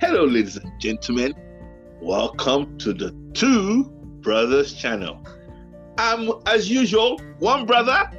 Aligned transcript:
Hello, 0.00 0.24
ladies 0.24 0.56
and 0.56 0.72
gentlemen. 0.80 1.34
Welcome 2.00 2.78
to 2.78 2.94
the 2.94 3.14
Two 3.34 3.84
Brothers 4.22 4.72
channel. 4.72 5.22
I'm, 5.98 6.30
as 6.46 6.70
usual, 6.70 7.20
one 7.38 7.66
brother. 7.66 8.10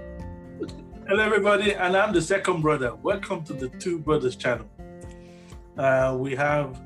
Hello, 1.08 1.24
everybody, 1.24 1.74
and 1.74 1.98
I'm 1.98 2.14
the 2.14 2.22
second 2.22 2.62
brother. 2.62 2.94
Welcome 2.94 3.44
to 3.46 3.54
the 3.54 3.70
Two 3.80 3.98
Brothers 3.98 4.36
channel. 4.36 4.68
Uh, 5.76 6.16
we 6.20 6.36
have 6.36 6.80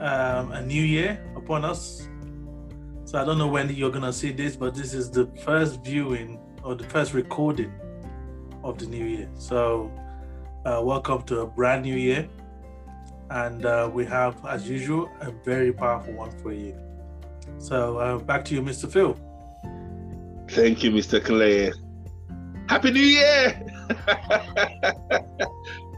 um, 0.00 0.50
a 0.52 0.62
new 0.64 0.82
year 0.82 1.22
upon 1.36 1.66
us. 1.66 2.08
So 3.04 3.20
I 3.20 3.24
don't 3.26 3.36
know 3.36 3.48
when 3.48 3.68
you're 3.68 3.90
going 3.90 4.02
to 4.02 4.14
see 4.14 4.32
this, 4.32 4.56
but 4.56 4.74
this 4.74 4.94
is 4.94 5.10
the 5.10 5.26
first 5.44 5.84
viewing 5.84 6.40
or 6.64 6.74
the 6.74 6.84
first 6.84 7.12
recording 7.12 7.70
of 8.64 8.78
the 8.78 8.86
new 8.86 9.04
year. 9.04 9.28
So 9.34 9.92
uh, 10.64 10.80
welcome 10.82 11.22
to 11.24 11.40
a 11.40 11.46
brand 11.46 11.82
new 11.82 11.96
year. 11.96 12.26
And 13.30 13.66
uh, 13.66 13.90
we 13.92 14.04
have, 14.06 14.44
as 14.46 14.68
usual, 14.68 15.10
a 15.20 15.30
very 15.44 15.72
powerful 15.72 16.14
one 16.14 16.30
for 16.38 16.52
you. 16.52 16.74
So 17.58 17.98
uh, 17.98 18.18
back 18.18 18.44
to 18.46 18.54
you, 18.54 18.62
Mr. 18.62 18.90
Phil. 18.90 19.16
Thank 20.48 20.82
you, 20.84 20.90
Mr. 20.92 21.22
Clay. 21.22 21.72
Happy 22.68 22.90
New 22.90 23.00
Year! 23.00 23.62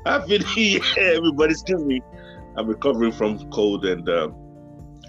Happy 0.07 0.39
New 0.39 0.63
Year, 0.63 0.81
everybody. 0.97 1.53
Excuse 1.53 1.85
me. 1.85 2.01
I'm 2.57 2.67
recovering 2.67 3.13
from 3.13 3.51
cold 3.51 3.85
and 3.85 4.09
uh, 4.09 4.29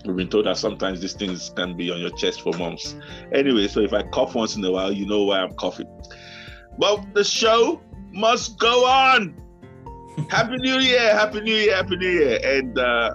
we've 0.06 0.16
been 0.16 0.30
told 0.30 0.45
that 0.45 0.58
sometimes 0.58 1.02
these 1.02 1.14
things 1.14 1.52
can 1.56 1.76
be 1.76 1.92
on 1.92 2.00
your 2.00 2.12
chest 2.12 2.42
for 2.42 2.54
months. 2.54 2.95
Anyway, 3.34 3.67
so 3.67 3.80
if 3.81 3.94
I 3.94 4.04
cough 4.04 4.36
once 4.36 4.56
in 4.56 4.64
a 4.64 4.72
while, 4.72 4.92
you 4.92 5.06
know 5.06 5.23
why 5.23 5.40
I'm 5.40 5.54
coughing. 5.54 5.88
But 6.78 7.14
the 7.14 7.23
show 7.23 7.81
must 8.12 8.59
go 8.59 8.86
on. 8.86 9.36
Happy 10.30 10.58
New 10.58 10.80
Year, 10.80 11.14
Happy 11.14 11.42
New 11.42 11.56
Year, 11.56 11.75
Happy 11.75 11.95
New 11.95 12.09
Year. 12.09 12.39
And 12.44 12.78
uh, 12.78 13.14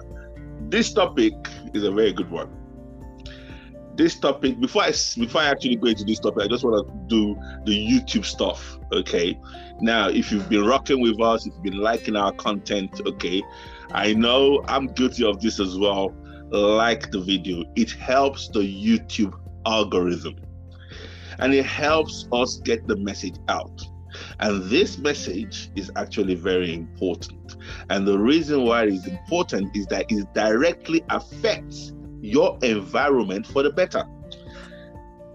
this 0.69 0.93
topic 0.93 1.33
is 1.73 1.83
a 1.83 1.91
very 1.91 2.13
good 2.13 2.29
one. 2.29 2.49
This 3.95 4.19
topic, 4.19 4.59
before 4.59 4.83
I 4.83 4.91
before 5.17 5.41
I 5.41 5.45
actually 5.45 5.77
go 5.77 5.87
into 5.87 6.03
this 6.03 6.19
topic, 6.19 6.43
I 6.43 6.47
just 6.47 6.63
want 6.65 6.85
to 6.85 6.93
do 7.07 7.35
the 7.65 7.71
YouTube 7.73 8.25
stuff. 8.25 8.77
Okay. 8.91 9.39
Now, 9.79 10.09
if 10.09 10.31
you've 10.31 10.49
been 10.49 10.65
rocking 10.65 11.01
with 11.01 11.21
us, 11.21 11.45
if 11.45 11.53
you've 11.53 11.63
been 11.63 11.77
liking 11.77 12.15
our 12.15 12.33
content, 12.33 13.01
okay, 13.05 13.41
I 13.91 14.13
know 14.13 14.63
I'm 14.67 14.87
guilty 14.87 15.23
of 15.23 15.39
this 15.41 15.59
as 15.59 15.77
well. 15.77 16.13
Like 16.49 17.11
the 17.11 17.21
video, 17.21 17.63
it 17.75 17.91
helps 17.91 18.49
the 18.49 18.59
YouTube 18.59 19.33
algorithm 19.65 20.35
and 21.39 21.53
it 21.53 21.65
helps 21.65 22.27
us 22.31 22.57
get 22.57 22.87
the 22.87 22.95
message 22.97 23.35
out. 23.47 23.81
And 24.39 24.63
this 24.69 24.97
message 24.97 25.69
is 25.75 25.91
actually 25.95 26.35
very 26.35 26.73
important. 26.73 27.57
And 27.89 28.07
the 28.07 28.17
reason 28.17 28.63
why 28.63 28.83
it 28.83 28.93
is 28.93 29.07
important 29.07 29.75
is 29.75 29.85
that 29.87 30.05
it 30.09 30.33
directly 30.33 31.03
affects 31.09 31.93
your 32.21 32.57
environment 32.61 33.45
for 33.45 33.63
the 33.63 33.69
better. 33.69 34.03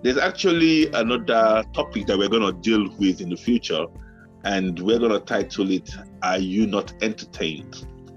There's 0.02 0.18
actually 0.18 0.90
another 0.92 1.62
topic 1.74 2.06
that 2.06 2.18
we're 2.18 2.28
going 2.28 2.42
to 2.42 2.60
deal 2.60 2.88
with 2.98 3.20
in 3.20 3.28
the 3.28 3.36
future, 3.36 3.86
and 4.44 4.78
we're 4.80 4.98
going 4.98 5.12
to 5.12 5.20
title 5.20 5.70
it 5.70 5.90
Are 6.22 6.38
You 6.38 6.66
Not 6.66 6.92
Entertained? 7.02 7.86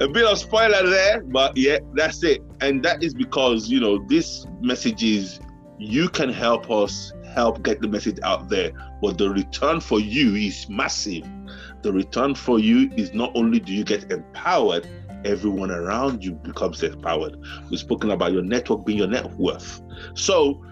a 0.00 0.08
bit 0.08 0.24
of 0.24 0.38
spoiler 0.38 0.88
there, 0.88 1.22
but 1.22 1.56
yeah, 1.56 1.78
that's 1.92 2.22
it. 2.24 2.42
And 2.60 2.82
that 2.84 3.02
is 3.02 3.14
because, 3.14 3.68
you 3.68 3.80
know, 3.80 4.04
this 4.08 4.46
message 4.60 5.04
is 5.04 5.40
you 5.78 6.08
can 6.08 6.30
help 6.30 6.70
us 6.70 7.12
help 7.34 7.62
get 7.62 7.80
the 7.80 7.88
message 7.88 8.18
out 8.22 8.48
there. 8.48 8.70
But 9.02 9.18
the 9.18 9.30
return 9.30 9.80
for 9.80 10.00
you 10.00 10.34
is 10.34 10.68
massive. 10.68 11.26
The 11.82 11.92
return 11.92 12.34
for 12.34 12.58
you 12.58 12.90
is 12.96 13.12
not 13.12 13.32
only 13.34 13.60
do 13.60 13.72
you 13.72 13.84
get 13.84 14.10
empowered, 14.10 14.88
everyone 15.24 15.70
around 15.70 16.24
you 16.24 16.32
becomes 16.32 16.82
empowered. 16.82 17.36
We've 17.70 17.80
spoken 17.80 18.10
about 18.10 18.32
your 18.32 18.42
network 18.42 18.84
being 18.86 18.98
your 18.98 19.08
net 19.08 19.30
worth. 19.34 19.82
So 20.14 20.64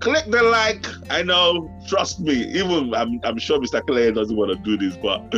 click 0.00 0.24
the 0.26 0.42
like. 0.42 0.86
I 1.10 1.22
know, 1.22 1.70
trust 1.88 2.20
me, 2.20 2.32
even 2.32 2.94
I'm, 2.94 3.20
I'm 3.24 3.38
sure 3.38 3.58
Mr. 3.58 3.84
Clay 3.86 4.12
doesn't 4.12 4.36
want 4.36 4.52
to 4.52 4.58
do 4.58 4.76
this, 4.76 4.96
but 4.96 5.34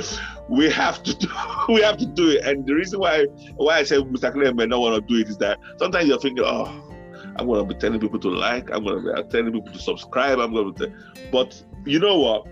we 0.49 0.71
have 0.71 1.03
to 1.05 1.17
do 1.17 1.29
we 1.69 1.81
have 1.83 1.97
to 1.99 2.07
do 2.07 2.31
it. 2.31 2.45
And 2.45 2.67
the 2.67 2.75
reason 2.75 3.01
why 3.01 3.27
why 3.57 3.79
I 3.79 3.83
say 3.85 3.97
Mr. 3.97 4.33
Clay 4.33 4.53
may 4.53 4.67
not 4.67 4.81
want 4.81 4.95
to 4.97 5.15
do 5.15 5.21
it 5.21 5.29
is 5.29 5.39
that 5.39 5.59
sometimes 5.79 6.09
you're 6.09 6.19
thinking, 6.19 6.45
oh, 6.45 6.83
I'm 7.39 7.47
going 7.47 7.67
to 7.67 7.75
be 7.75 7.79
telling 7.79 8.01
people 8.01 8.19
to 8.21 8.29
like. 8.29 8.71
I'm 8.71 8.85
going 8.85 9.05
to 9.05 9.23
be 9.23 9.29
telling 9.31 9.53
people 9.53 9.73
to 9.73 9.79
subscribe. 9.79 10.39
I'm 10.39 10.53
going 10.53 10.75
to, 10.75 10.89
be, 10.89 10.95
but 11.31 11.63
you 11.85 11.99
know 11.99 12.19
what? 12.19 12.47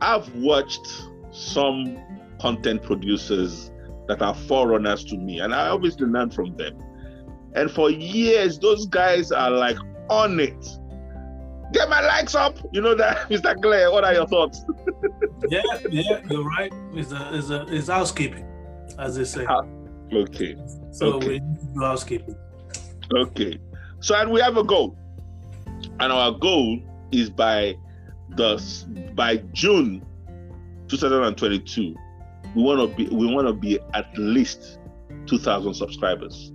I've 0.00 0.32
watched 0.36 0.86
some 1.32 1.98
content 2.40 2.82
producers 2.82 3.70
that 4.08 4.22
are 4.22 4.34
forerunners 4.34 5.04
to 5.04 5.16
me, 5.16 5.40
and 5.40 5.54
I 5.54 5.68
obviously 5.68 6.06
learn 6.06 6.30
from 6.30 6.56
them. 6.56 6.78
And 7.54 7.70
for 7.70 7.90
years, 7.90 8.58
those 8.58 8.86
guys 8.86 9.32
are 9.32 9.50
like 9.50 9.76
on 10.08 10.38
it. 10.40 10.66
Get 11.72 11.88
my 11.88 12.00
likes 12.00 12.34
up. 12.34 12.58
You 12.72 12.80
know 12.80 12.94
that, 12.94 13.16
Mr. 13.30 13.60
Clay. 13.62 13.86
What 13.88 14.04
are 14.04 14.14
your 14.14 14.26
thoughts? 14.26 14.64
yeah, 15.48 15.62
yeah, 15.90 16.20
you're 16.28 16.44
right. 16.44 16.72
It's 16.94 17.12
a, 17.12 17.30
it's 17.32 17.50
a, 17.50 17.66
it's 17.68 17.88
housekeeping, 17.88 18.46
as 18.98 19.16
they 19.16 19.24
say. 19.24 19.46
Ah, 19.48 19.62
okay. 20.12 20.56
So 20.90 21.14
okay. 21.14 21.28
we 21.28 21.38
do 21.38 21.80
housekeeping. 21.80 22.36
Okay. 23.16 23.58
So 24.00 24.14
and 24.14 24.30
we 24.30 24.40
have 24.40 24.56
a 24.56 24.64
goal, 24.64 24.96
and 26.00 26.12
our 26.12 26.32
goal 26.32 26.80
is 27.12 27.28
by 27.28 27.76
the 28.30 29.12
by 29.14 29.36
June 29.52 30.04
2022, 30.88 31.94
we 32.56 32.62
want 32.62 32.80
to 32.80 32.96
be 32.96 33.14
we 33.14 33.32
want 33.32 33.46
to 33.46 33.52
be 33.52 33.78
at 33.94 34.06
least 34.16 34.78
2,000 35.26 35.74
subscribers. 35.74 36.52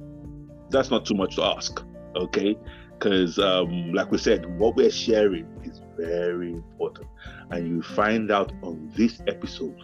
That's 0.69 0.89
not 0.89 1.05
too 1.05 1.13
much 1.13 1.35
to 1.35 1.43
ask, 1.43 1.81
okay? 2.15 2.57
Because 2.93 3.37
um, 3.37 3.93
like 3.93 4.11
we 4.11 4.17
said, 4.17 4.45
what 4.57 4.75
we're 4.75 4.89
sharing 4.89 5.45
is 5.63 5.81
very 5.97 6.51
important, 6.51 7.07
and 7.51 7.67
you 7.67 7.81
find 7.81 8.31
out 8.31 8.51
on 8.63 8.91
this 8.95 9.21
episode 9.27 9.77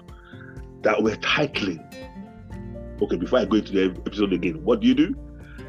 that 0.82 1.02
we're 1.02 1.18
titling. 1.18 1.86
Okay, 3.02 3.16
before 3.18 3.40
I 3.40 3.46
go 3.46 3.58
into 3.58 3.72
the 3.72 4.02
episode 4.06 4.34
again, 4.34 4.64
what 4.64 4.80
do 4.80 4.88
you 4.88 4.96
do? 4.96 5.16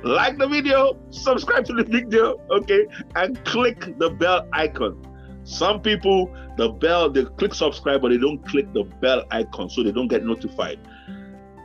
Like 0.04 0.38
the 0.38 0.48
video, 0.48 0.98
subscribe 1.10 1.64
to 1.66 1.74
the 1.74 1.84
video, 1.84 2.40
okay, 2.50 2.86
and 3.14 3.42
click 3.44 3.98
the 3.98 4.10
bell 4.10 4.48
icon. 4.52 5.00
Some 5.44 5.80
people, 5.80 6.32
the 6.56 6.68
bell, 6.68 7.10
they 7.10 7.24
click 7.24 7.54
subscribe, 7.54 8.02
but 8.02 8.10
they 8.10 8.18
don't 8.18 8.44
click 8.46 8.72
the 8.72 8.84
bell 8.84 9.24
icon, 9.30 9.70
so 9.70 9.82
they 9.82 9.92
don't 9.92 10.08
get 10.08 10.24
notified. 10.24 10.78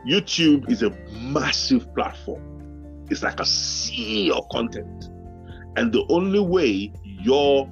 YouTube 0.06 0.70
is 0.70 0.82
a 0.82 0.90
massive 1.20 1.92
platform. 1.94 3.06
It's 3.10 3.22
like 3.22 3.40
a 3.40 3.46
sea 3.46 4.30
of 4.30 4.48
content. 4.50 5.10
And 5.76 5.92
the 5.92 6.04
only 6.08 6.40
way 6.40 6.92
you're 7.02 7.68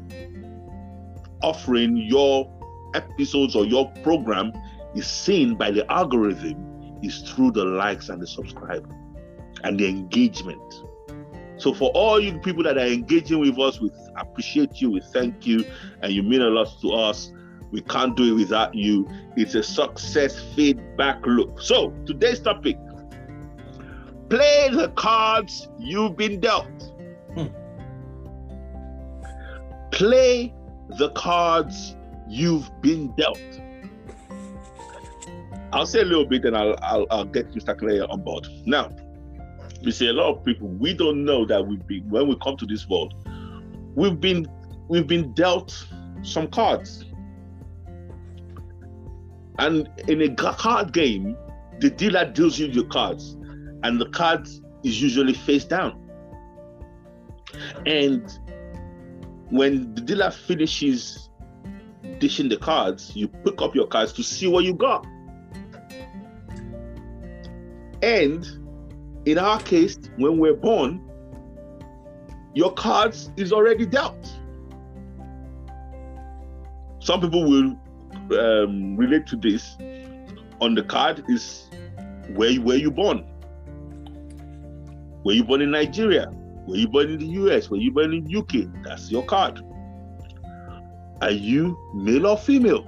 offering 1.42 1.96
your 1.96 2.52
episodes 2.94 3.54
or 3.54 3.66
your 3.66 3.90
program 4.02 4.52
is 4.94 5.06
seen 5.06 5.56
by 5.56 5.70
the 5.70 5.90
algorithm 5.92 6.98
is 7.02 7.20
through 7.22 7.52
the 7.52 7.64
likes 7.64 8.08
and 8.08 8.20
the 8.20 8.26
subscribe 8.26 8.90
and 9.64 9.78
the 9.78 9.88
engagement. 9.88 10.84
So 11.58 11.72
for 11.72 11.90
all 11.90 12.20
you 12.20 12.38
people 12.38 12.62
that 12.64 12.76
are 12.76 12.86
engaging 12.86 13.40
with 13.40 13.58
us, 13.58 13.80
we 13.80 13.90
appreciate 14.16 14.80
you, 14.80 14.90
we 14.90 15.00
thank 15.00 15.46
you, 15.46 15.64
and 16.02 16.12
you 16.12 16.22
mean 16.22 16.42
a 16.42 16.48
lot 16.48 16.68
to 16.82 16.92
us. 16.92 17.32
We 17.72 17.80
can't 17.80 18.16
do 18.16 18.34
it 18.34 18.38
without 18.38 18.74
you. 18.74 19.08
It's 19.36 19.54
a 19.54 19.62
success 19.62 20.38
feedback 20.54 21.26
loop. 21.26 21.60
So 21.60 21.90
today's 22.06 22.40
topic: 22.40 22.78
play 24.28 24.68
the 24.70 24.92
cards 24.96 25.68
you've 25.78 26.16
been 26.16 26.40
dealt. 26.40 26.92
Hmm. 27.34 27.46
Play 29.90 30.54
the 30.98 31.10
cards 31.10 31.96
you've 32.28 32.70
been 32.82 33.14
dealt. 33.16 33.40
I'll 35.72 35.86
say 35.86 36.00
a 36.00 36.04
little 36.04 36.26
bit, 36.26 36.44
and 36.44 36.56
I'll 36.56 36.76
I'll, 36.82 37.06
I'll 37.10 37.24
get 37.24 37.50
Mr. 37.52 37.76
Clay 37.76 38.00
on 38.00 38.22
board 38.22 38.46
now 38.66 38.90
you 39.82 39.92
see 39.92 40.08
a 40.08 40.12
lot 40.12 40.34
of 40.34 40.44
people 40.44 40.68
we 40.68 40.94
don't 40.94 41.24
know 41.24 41.44
that 41.44 41.64
we've 41.66 41.86
been 41.86 42.08
when 42.08 42.28
we 42.28 42.36
come 42.42 42.56
to 42.56 42.66
this 42.66 42.88
world 42.88 43.14
we've 43.96 44.20
been 44.20 44.46
we've 44.88 45.06
been 45.06 45.32
dealt 45.32 45.86
some 46.22 46.48
cards. 46.48 47.04
And 49.58 49.88
in 50.06 50.20
a 50.22 50.34
card 50.34 50.92
game 50.92 51.36
the 51.80 51.90
dealer 51.90 52.30
deals 52.30 52.58
you 52.58 52.66
your 52.66 52.84
cards 52.84 53.36
and 53.82 54.00
the 54.00 54.08
cards 54.10 54.62
is 54.84 55.00
usually 55.02 55.34
face 55.34 55.64
down. 55.64 56.00
And 57.86 58.38
when 59.50 59.94
the 59.94 60.02
dealer 60.02 60.30
finishes 60.30 61.30
dishing 62.18 62.48
the 62.48 62.56
cards 62.56 63.14
you 63.16 63.28
pick 63.28 63.60
up 63.62 63.74
your 63.74 63.86
cards 63.86 64.12
to 64.14 64.22
see 64.22 64.46
what 64.46 64.64
you 64.64 64.74
got. 64.74 65.06
And 68.02 68.46
in 69.26 69.38
our 69.38 69.60
case, 69.60 69.98
when 70.16 70.38
we're 70.38 70.54
born, 70.54 71.02
your 72.54 72.72
cards 72.72 73.30
is 73.36 73.52
already 73.52 73.84
dealt. 73.84 74.32
Some 77.00 77.20
people 77.20 77.44
will 77.44 77.76
um, 78.38 78.96
relate 78.96 79.26
to 79.26 79.36
this. 79.36 79.76
On 80.60 80.74
the 80.74 80.82
card 80.82 81.24
is 81.28 81.68
where 82.34 82.54
where 82.54 82.76
you 82.76 82.90
born? 82.90 83.26
Were 85.24 85.32
you 85.32 85.44
born 85.44 85.60
in 85.60 85.72
Nigeria? 85.72 86.30
Were 86.66 86.76
you 86.76 86.88
born 86.88 87.10
in 87.10 87.18
the 87.18 87.26
US? 87.26 87.68
Were 87.68 87.76
you 87.76 87.92
born 87.92 88.14
in 88.14 88.34
UK? 88.34 88.72
That's 88.84 89.10
your 89.10 89.24
card. 89.24 89.60
Are 91.20 91.30
you 91.30 91.76
male 91.94 92.26
or 92.26 92.38
female? 92.38 92.86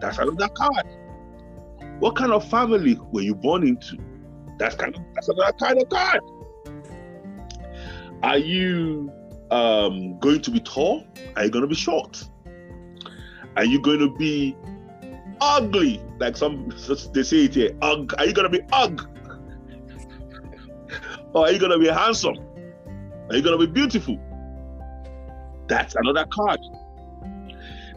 That's 0.00 0.18
another 0.18 0.48
card. 0.48 0.86
What 1.98 2.16
kind 2.16 2.32
of 2.32 2.48
family 2.48 2.98
were 3.12 3.22
you 3.22 3.34
born 3.34 3.66
into? 3.66 3.98
That's 4.60 4.74
kind 4.74 4.94
of 4.94 5.02
that's 5.14 5.28
another 5.30 5.52
kind 5.54 5.80
of 5.80 5.88
card. 5.88 6.20
Are 8.22 8.36
you 8.36 9.10
um, 9.50 10.18
going 10.18 10.42
to 10.42 10.50
be 10.50 10.60
tall? 10.60 11.06
Are 11.34 11.46
you 11.46 11.50
going 11.50 11.62
to 11.62 11.66
be 11.66 11.74
short? 11.74 12.22
Are 13.56 13.64
you 13.64 13.80
going 13.80 14.00
to 14.00 14.14
be 14.16 14.54
ugly? 15.40 16.02
Like 16.18 16.36
some 16.36 16.68
they 17.14 17.22
say 17.22 17.44
it 17.46 17.54
here. 17.54 17.70
Ugh. 17.80 18.12
Are 18.18 18.26
you 18.26 18.34
going 18.34 18.52
to 18.52 18.58
be 18.58 18.62
ugly? 18.70 19.06
or 21.32 21.46
are 21.46 21.52
you 21.52 21.58
going 21.58 21.72
to 21.72 21.78
be 21.78 21.88
handsome? 21.88 22.36
Are 23.30 23.36
you 23.36 23.42
going 23.42 23.58
to 23.58 23.66
be 23.66 23.72
beautiful? 23.72 24.20
That's 25.68 25.94
another 25.94 26.26
card. 26.26 26.60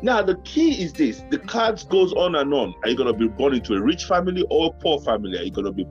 Now 0.01 0.21
the 0.21 0.37
key 0.45 0.81
is 0.81 0.93
this: 0.93 1.25
the 1.29 1.39
cards 1.39 1.83
goes 1.83 2.13
on 2.13 2.35
and 2.35 2.53
on. 2.53 2.73
Are 2.83 2.89
you 2.89 2.95
going 2.95 3.11
to 3.11 3.19
be 3.19 3.27
born 3.27 3.53
into 3.53 3.73
a 3.73 3.81
rich 3.81 4.05
family 4.05 4.45
or 4.49 4.67
a 4.67 4.81
poor 4.81 5.01
family? 5.01 5.37
Are 5.37 5.43
you 5.43 5.51
going 5.51 5.65
to 5.65 5.73
be 5.73 5.85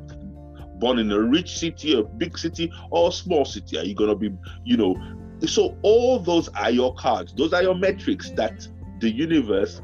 born 0.82 0.98
in 0.98 1.12
a 1.12 1.20
rich 1.20 1.58
city, 1.58 1.96
a 1.96 2.02
big 2.02 2.36
city, 2.36 2.70
or 2.90 3.08
a 3.08 3.12
small 3.12 3.44
city? 3.44 3.78
Are 3.78 3.84
you 3.84 3.94
going 3.94 4.10
to 4.10 4.16
be, 4.16 4.36
you 4.64 4.76
know? 4.76 4.96
So 5.46 5.78
all 5.82 6.18
those 6.18 6.48
are 6.48 6.72
your 6.72 6.92
cards. 6.96 7.32
Those 7.32 7.52
are 7.52 7.62
your 7.62 7.76
metrics 7.76 8.30
that 8.30 8.66
the 8.98 9.08
universe 9.08 9.80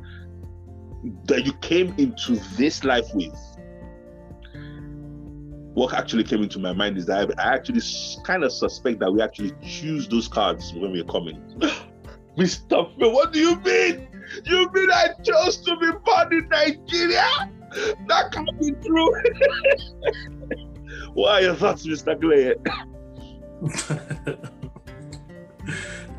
that 1.27 1.47
you 1.47 1.53
came 1.55 1.95
into 1.99 2.35
this 2.57 2.83
life 2.83 3.07
with. 3.15 3.39
What 5.75 5.95
actually 5.95 6.25
came 6.25 6.43
into 6.43 6.59
my 6.59 6.73
mind 6.73 6.99
is 6.99 7.07
that 7.07 7.33
I 7.39 7.55
actually 7.55 7.83
kind 8.25 8.43
of 8.43 8.51
suspect 8.51 8.99
that 8.99 9.13
we 9.13 9.23
actually 9.23 9.53
choose 9.63 10.09
those 10.09 10.27
cards 10.27 10.73
when 10.73 10.91
we're 10.91 11.05
coming. 11.05 11.41
Mr. 12.37 12.99
Phil, 12.99 13.13
what 13.13 13.33
do 13.33 13.39
you 13.39 13.57
mean? 13.61 14.09
You 14.45 14.69
mean 14.73 14.91
I 14.91 15.11
chose 15.23 15.59
to 15.59 15.77
be 15.77 15.91
born 16.05 16.33
in 16.33 16.49
Nigeria? 16.49 17.53
That 18.09 18.33
can't 18.33 18.61
be 18.61 18.73
true. 18.85 20.35
are 21.17 21.43
your 21.43 21.55
thoughts, 21.55 21.87
Mr. 21.87 22.21
Clay? 22.21 22.55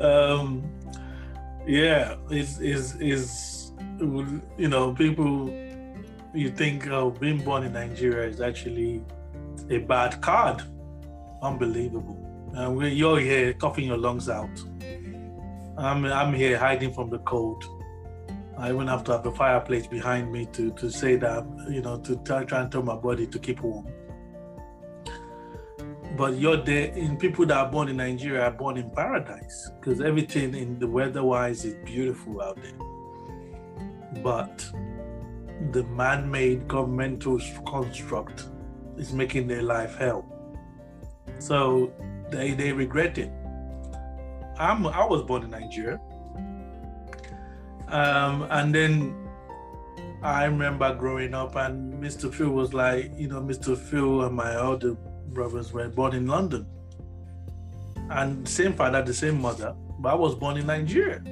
um, 0.00 0.62
yeah, 1.66 2.16
is 2.30 2.60
is 2.60 2.96
is 2.96 3.72
you 4.00 4.68
know 4.68 4.92
people 4.94 5.48
you 6.34 6.50
think 6.50 6.86
oh, 6.88 7.10
being 7.10 7.42
born 7.42 7.64
in 7.64 7.72
Nigeria 7.72 8.28
is 8.28 8.40
actually 8.40 9.02
a 9.68 9.78
bad 9.78 10.20
card. 10.20 10.62
Unbelievable. 11.42 12.18
And 12.54 12.96
you're 12.96 13.20
here 13.20 13.52
coughing 13.54 13.86
your 13.86 13.96
lungs 13.98 14.28
out. 14.28 14.50
I'm 15.78 16.04
I'm 16.04 16.34
here 16.34 16.58
hiding 16.58 16.92
from 16.92 17.10
the 17.10 17.18
cold. 17.20 17.64
I 18.58 18.70
even 18.70 18.86
have 18.88 19.04
to 19.04 19.12
have 19.12 19.24
a 19.24 19.32
fireplace 19.32 19.86
behind 19.86 20.30
me 20.30 20.46
to 20.52 20.70
to 20.72 20.90
say 20.90 21.16
that 21.16 21.44
you 21.70 21.80
know 21.80 21.98
to 22.00 22.16
try, 22.24 22.44
try 22.44 22.60
and 22.60 22.70
tell 22.70 22.82
my 22.82 22.96
body 22.96 23.26
to 23.26 23.38
keep 23.38 23.60
warm. 23.62 23.86
But 26.16 26.38
you're 26.38 26.56
there 26.56 26.88
in 26.92 27.16
people 27.16 27.46
that 27.46 27.56
are 27.56 27.70
born 27.70 27.88
in 27.88 27.96
Nigeria 27.96 28.44
are 28.44 28.50
born 28.50 28.76
in 28.76 28.90
paradise 28.90 29.70
because 29.78 30.00
everything 30.00 30.54
in 30.54 30.78
the 30.78 30.86
weather-wise 30.86 31.64
is 31.64 31.74
beautiful 31.84 32.42
out 32.42 32.58
there. 32.62 34.22
But 34.22 34.68
the 35.72 35.84
man-made 35.84 36.66
governmental 36.66 37.40
construct 37.66 38.48
is 38.96 39.12
making 39.12 39.46
their 39.46 39.62
life 39.62 39.96
hell. 39.96 40.26
So 41.38 41.92
they 42.30 42.52
they 42.52 42.72
regret 42.72 43.18
it. 43.18 43.30
I'm 44.58 44.86
I 44.86 45.04
was 45.04 45.22
born 45.22 45.44
in 45.44 45.50
Nigeria. 45.50 46.00
Um, 47.88 48.46
and 48.50 48.74
then 48.74 49.28
I 50.22 50.44
remember 50.44 50.94
growing 50.94 51.34
up, 51.34 51.56
and 51.56 51.94
Mr. 51.94 52.32
Phil 52.32 52.50
was 52.50 52.74
like, 52.74 53.10
you 53.16 53.26
know, 53.26 53.40
Mr. 53.40 53.76
Phil 53.76 54.22
and 54.22 54.36
my 54.36 54.54
other 54.54 54.96
brothers 55.32 55.72
were 55.72 55.88
born 55.88 56.14
in 56.14 56.26
London. 56.26 56.66
And 58.10 58.48
same 58.48 58.74
father, 58.74 59.02
the 59.02 59.14
same 59.14 59.40
mother, 59.40 59.74
but 59.98 60.10
I 60.10 60.14
was 60.14 60.34
born 60.34 60.56
in 60.56 60.66
Nigeria. 60.66 61.22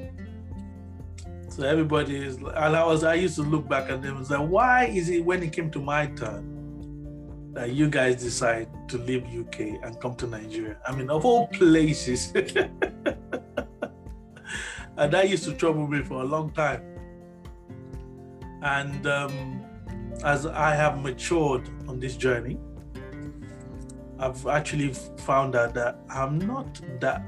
So 1.49 1.65
everybody 1.65 2.17
is, 2.17 2.37
and 2.37 2.77
I 2.77 2.85
was, 2.85 3.03
I 3.03 3.15
used 3.15 3.35
to 3.37 3.43
look 3.43 3.69
back 3.69 3.91
at 3.91 4.01
them 4.01 4.19
and 4.19 4.27
say, 4.27 4.37
why 4.37 4.85
is 4.85 5.11
it 5.11 5.25
when 5.25 5.43
it 5.43 5.53
came 5.53 5.71
to 5.73 5.81
my 5.81 6.07
turn 6.07 7.53
that 7.53 7.73
you 7.73 7.89
guys 7.91 8.23
decide 8.23 8.69
to 8.89 8.99
leave 8.99 9.25
UK 9.25 9.83
and 9.83 10.01
come 10.01 10.15
to 10.17 10.27
Nigeria? 10.29 10.77
I 10.87 10.95
mean, 10.95 11.11
of 11.11 11.25
all 11.25 11.49
places. 11.49 12.31
and 12.35 12.63
that 14.97 15.29
used 15.29 15.43
to 15.45 15.53
trouble 15.55 15.89
me 15.89 16.03
for 16.03 16.23
a 16.23 16.25
long 16.25 16.53
time. 16.53 16.83
And 18.63 19.05
um, 19.09 19.65
as 20.25 20.47
I 20.47 20.75
have 20.75 21.03
matured 21.03 21.69
on 21.89 21.99
this 21.99 22.17
journey, 22.17 22.57
I've 24.19 24.47
actually 24.47 24.93
found 25.19 25.55
out 25.55 25.75
that 25.75 25.99
I'm 26.11 26.39
not 26.39 26.81
that 27.01 27.23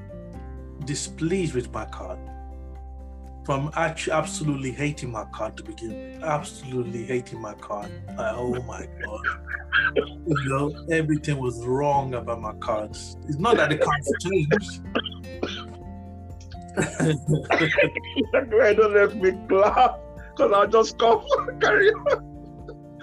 displeased 0.84 1.54
with 1.54 1.72
my 1.72 1.84
card. 1.86 2.18
From 3.44 3.70
actually 3.74 4.12
absolutely 4.12 4.70
hating 4.70 5.10
my 5.10 5.24
card 5.32 5.56
to 5.56 5.62
begin 5.64 6.12
with, 6.12 6.22
absolutely 6.22 7.04
hating 7.04 7.40
my 7.40 7.54
card. 7.54 7.90
Like, 8.08 8.34
oh 8.36 8.62
my 8.62 8.86
god, 9.02 9.20
you 9.96 10.48
know, 10.48 10.86
everything 10.90 11.38
was 11.38 11.64
wrong 11.66 12.14
about 12.14 12.40
my 12.40 12.52
cards. 12.54 13.16
It's 13.28 13.38
not 13.38 13.56
that 13.56 13.70
the 13.70 13.78
cards 13.78 14.12
changed 14.22 14.82
don't 18.74 18.94
let 18.94 19.16
me 19.16 19.32
laugh 19.50 19.98
because 20.30 20.52
I'll 20.52 20.68
just 20.68 20.98
cough. 20.98 21.24
Carry 21.60 21.88
on. 21.90 22.98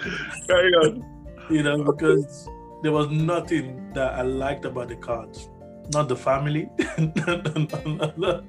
Carry 0.47 0.71
on. 0.73 1.05
You 1.49 1.63
know, 1.63 1.83
because 1.83 2.49
there 2.83 2.91
was 2.91 3.09
nothing 3.09 3.91
that 3.93 4.13
I 4.13 4.21
liked 4.21 4.65
about 4.65 4.89
the 4.89 4.95
cards. 4.95 5.49
Not 5.93 6.09
the 6.09 6.15
family. 6.15 6.69
no, 6.97 7.41
no, 8.17 8.43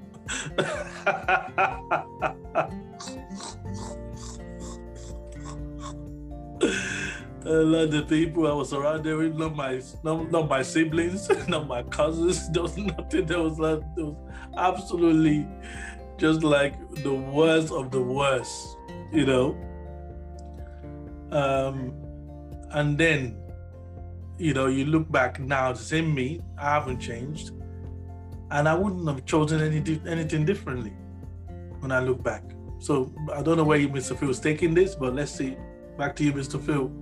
lot 7.45 7.91
the 7.91 8.05
people 8.09 8.47
I 8.47 8.53
was 8.53 8.71
surrounded 8.71 9.17
with, 9.17 9.37
not 9.37 9.55
my 9.55 9.81
not, 10.03 10.31
not 10.31 10.49
my 10.49 10.63
siblings, 10.63 11.29
not 11.49 11.67
my 11.67 11.83
cousins. 11.85 12.51
There 12.51 12.63
was 12.63 12.77
nothing. 12.77 13.27
There 13.27 13.43
was 13.43 13.59
like 13.59 13.81
there 13.97 14.07
was 14.07 14.17
absolutely 14.57 15.47
just 16.19 16.43
like 16.43 16.75
the 17.03 17.15
worst 17.15 17.73
of 17.73 17.91
the 17.91 18.03
worst, 18.03 18.77
you 19.13 19.25
know. 19.27 19.57
Um, 21.31 21.95
and 22.71 22.99
then, 22.99 23.37
you 24.39 24.55
know, 24.55 24.67
you 24.67 24.85
look 24.85 25.11
back 25.11 25.41
now, 25.41 25.73
the 25.73 25.79
same 25.79 26.15
me, 26.15 26.41
I 26.57 26.71
haven't 26.71 27.01
changed, 27.01 27.53
and 28.51 28.69
I 28.69 28.75
wouldn't 28.75 29.07
have 29.09 29.25
chosen 29.25 29.61
any 29.61 30.01
anything 30.07 30.45
differently 30.45 30.93
when 31.81 31.93
I 31.93 32.01
look 32.01 32.23
back. 32.23 32.45
So 32.79 33.13
I 33.35 33.43
don't 33.43 33.57
know 33.57 33.65
where 33.65 33.79
you, 33.79 33.89
Mr. 33.89 34.17
Phil's 34.17 34.41
taking 34.41 34.75
this, 34.75 34.95
but 34.95 35.15
let's 35.15 35.33
see. 35.33 35.57
Back 35.99 36.15
to 36.17 36.25
you, 36.25 36.33
Mr. 36.33 36.61
Phil. 36.65 36.93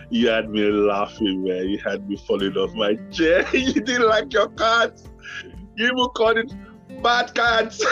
you 0.10 0.28
had 0.28 0.50
me 0.50 0.62
laughing, 0.62 1.44
man. 1.44 1.68
You 1.68 1.78
had 1.78 2.08
me 2.08 2.16
falling 2.26 2.56
off 2.56 2.74
my 2.74 2.96
chair. 3.12 3.46
you 3.56 3.74
didn't 3.74 4.08
like 4.08 4.32
your 4.32 4.48
cards. 4.48 5.08
You 5.76 5.86
even 5.86 6.08
called 6.16 6.38
it 6.38 6.52
bad 7.00 7.32
cards. 7.34 7.84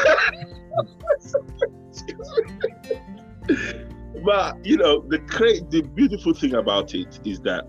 but 4.24 4.64
you 4.64 4.76
know, 4.76 5.00
the 5.08 5.18
great, 5.18 5.70
the 5.70 5.82
beautiful 5.82 6.34
thing 6.34 6.54
about 6.54 6.94
it 6.94 7.20
is 7.24 7.40
that 7.40 7.66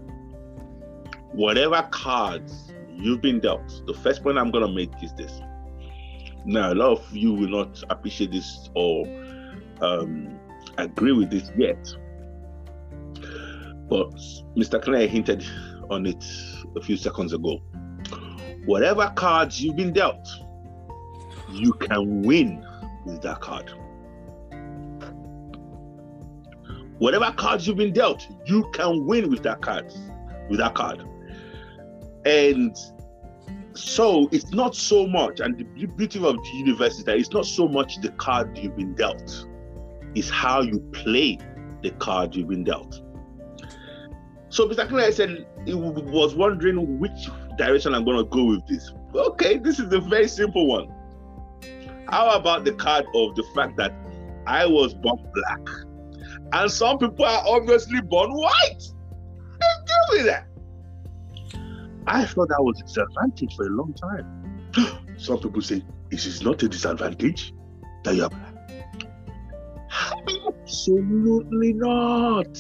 whatever 1.31 1.87
cards 1.91 2.73
you've 2.89 3.21
been 3.21 3.39
dealt, 3.39 3.83
the 3.85 3.93
first 3.93 4.23
point 4.23 4.37
I'm 4.37 4.51
gonna 4.51 4.71
make 4.71 4.91
is 5.01 5.13
this. 5.13 5.41
Now, 6.45 6.73
a 6.73 6.75
lot 6.75 6.91
of 6.97 7.15
you 7.15 7.33
will 7.33 7.49
not 7.49 7.83
appreciate 7.89 8.31
this 8.31 8.69
or 8.75 9.05
um, 9.81 10.39
agree 10.77 11.11
with 11.11 11.29
this 11.29 11.51
yet. 11.57 11.87
But 13.87 14.13
Mr. 14.55 14.81
Clay 14.81 15.07
hinted 15.07 15.45
on 15.89 16.05
it 16.05 16.23
a 16.75 16.81
few 16.81 16.97
seconds 16.97 17.33
ago. 17.33 17.61
Whatever 18.65 19.11
cards 19.15 19.61
you've 19.61 19.75
been 19.75 19.93
dealt, 19.93 20.27
you 21.51 21.73
can 21.73 22.21
win 22.21 22.65
with 23.05 23.21
that 23.21 23.41
card. 23.41 23.71
Whatever 27.01 27.33
cards 27.35 27.65
you've 27.65 27.77
been 27.77 27.93
dealt, 27.93 28.27
you 28.45 28.69
can 28.73 29.07
win 29.07 29.31
with 29.31 29.41
that 29.41 29.59
card. 29.59 29.91
With 30.51 30.59
that 30.59 30.75
card. 30.75 31.03
And 32.27 32.77
so 33.73 34.29
it's 34.31 34.51
not 34.51 34.75
so 34.75 35.07
much, 35.07 35.39
and 35.39 35.57
the 35.57 35.63
beauty 35.87 36.23
of 36.23 36.35
the 36.35 36.49
universe 36.53 36.99
is 36.99 37.05
that 37.05 37.17
it's 37.17 37.31
not 37.31 37.47
so 37.47 37.67
much 37.67 37.99
the 38.01 38.09
card 38.09 38.55
you've 38.55 38.77
been 38.77 38.93
dealt, 38.93 39.47
it's 40.13 40.29
how 40.29 40.61
you 40.61 40.79
play 40.93 41.39
the 41.81 41.89
card 41.89 42.35
you've 42.35 42.49
been 42.49 42.63
dealt. 42.63 43.01
So 44.49 44.69
Mr. 44.69 44.87
Clay 44.87 45.11
said 45.11 45.47
he 45.65 45.73
was 45.73 46.35
wondering 46.35 46.99
which 46.99 47.29
direction 47.57 47.95
I'm 47.95 48.05
going 48.05 48.17
to 48.17 48.25
go 48.25 48.43
with 48.43 48.67
this. 48.67 48.93
Okay, 49.15 49.57
this 49.57 49.79
is 49.79 49.91
a 49.91 50.01
very 50.01 50.27
simple 50.27 50.67
one. 50.67 50.93
How 52.09 52.29
about 52.29 52.63
the 52.63 52.73
card 52.73 53.05
of 53.15 53.33
the 53.35 53.43
fact 53.55 53.75
that 53.77 53.91
I 54.45 54.67
was 54.67 54.93
born 54.93 55.17
black? 55.33 55.67
And 56.53 56.69
some 56.69 56.97
people 56.97 57.25
are 57.25 57.43
obviously 57.47 58.01
born 58.01 58.31
white. 58.31 58.83
Let's 59.59 59.83
deal 59.85 60.05
with 60.11 60.25
that. 60.25 60.47
I 62.07 62.25
thought 62.25 62.49
that 62.49 62.61
was 62.61 62.79
a 62.81 62.83
disadvantage 62.83 63.55
for 63.55 63.67
a 63.67 63.69
long 63.69 63.93
time. 63.93 65.07
Some 65.17 65.39
people 65.39 65.61
say, 65.61 65.83
"Is 66.09 66.41
not 66.41 66.61
a 66.63 66.67
disadvantage 66.67 67.53
that 68.03 68.15
you 68.15 68.23
are 68.23 68.29
black? 68.29 68.55
Absolutely 70.47 71.73
not. 71.73 72.57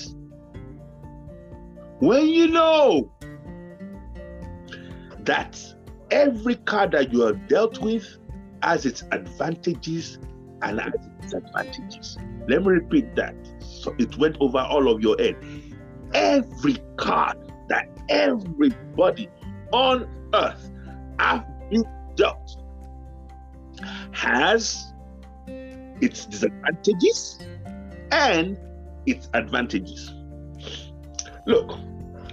When 1.99 2.27
you 2.27 2.47
know 2.47 3.11
that 5.19 5.59
every 6.11 6.55
card 6.55 6.91
that 6.91 7.11
you 7.11 7.21
have 7.21 7.47
dealt 7.47 7.79
with 7.79 8.17
has 8.63 8.85
its 8.85 9.03
advantages 9.11 10.19
and 10.61 10.79
has 10.79 10.93
its 10.93 11.07
disadvantages. 11.21 12.17
Let 12.47 12.63
me 12.63 12.73
repeat 12.73 13.15
that. 13.15 13.35
So 13.81 13.95
it 13.97 14.15
went 14.17 14.37
over 14.39 14.59
all 14.59 14.87
of 14.87 15.01
your 15.01 15.17
head. 15.17 15.35
Every 16.13 16.77
card 16.97 17.37
that 17.67 17.89
everybody 18.09 19.27
on 19.71 20.07
earth 20.35 20.71
have 21.17 21.45
been 21.69 21.83
dealt 22.15 22.61
has 24.11 24.93
its 25.57 26.25
disadvantages 26.27 27.39
and 28.11 28.55
its 29.07 29.29
advantages. 29.33 30.13
Look, 31.47 31.71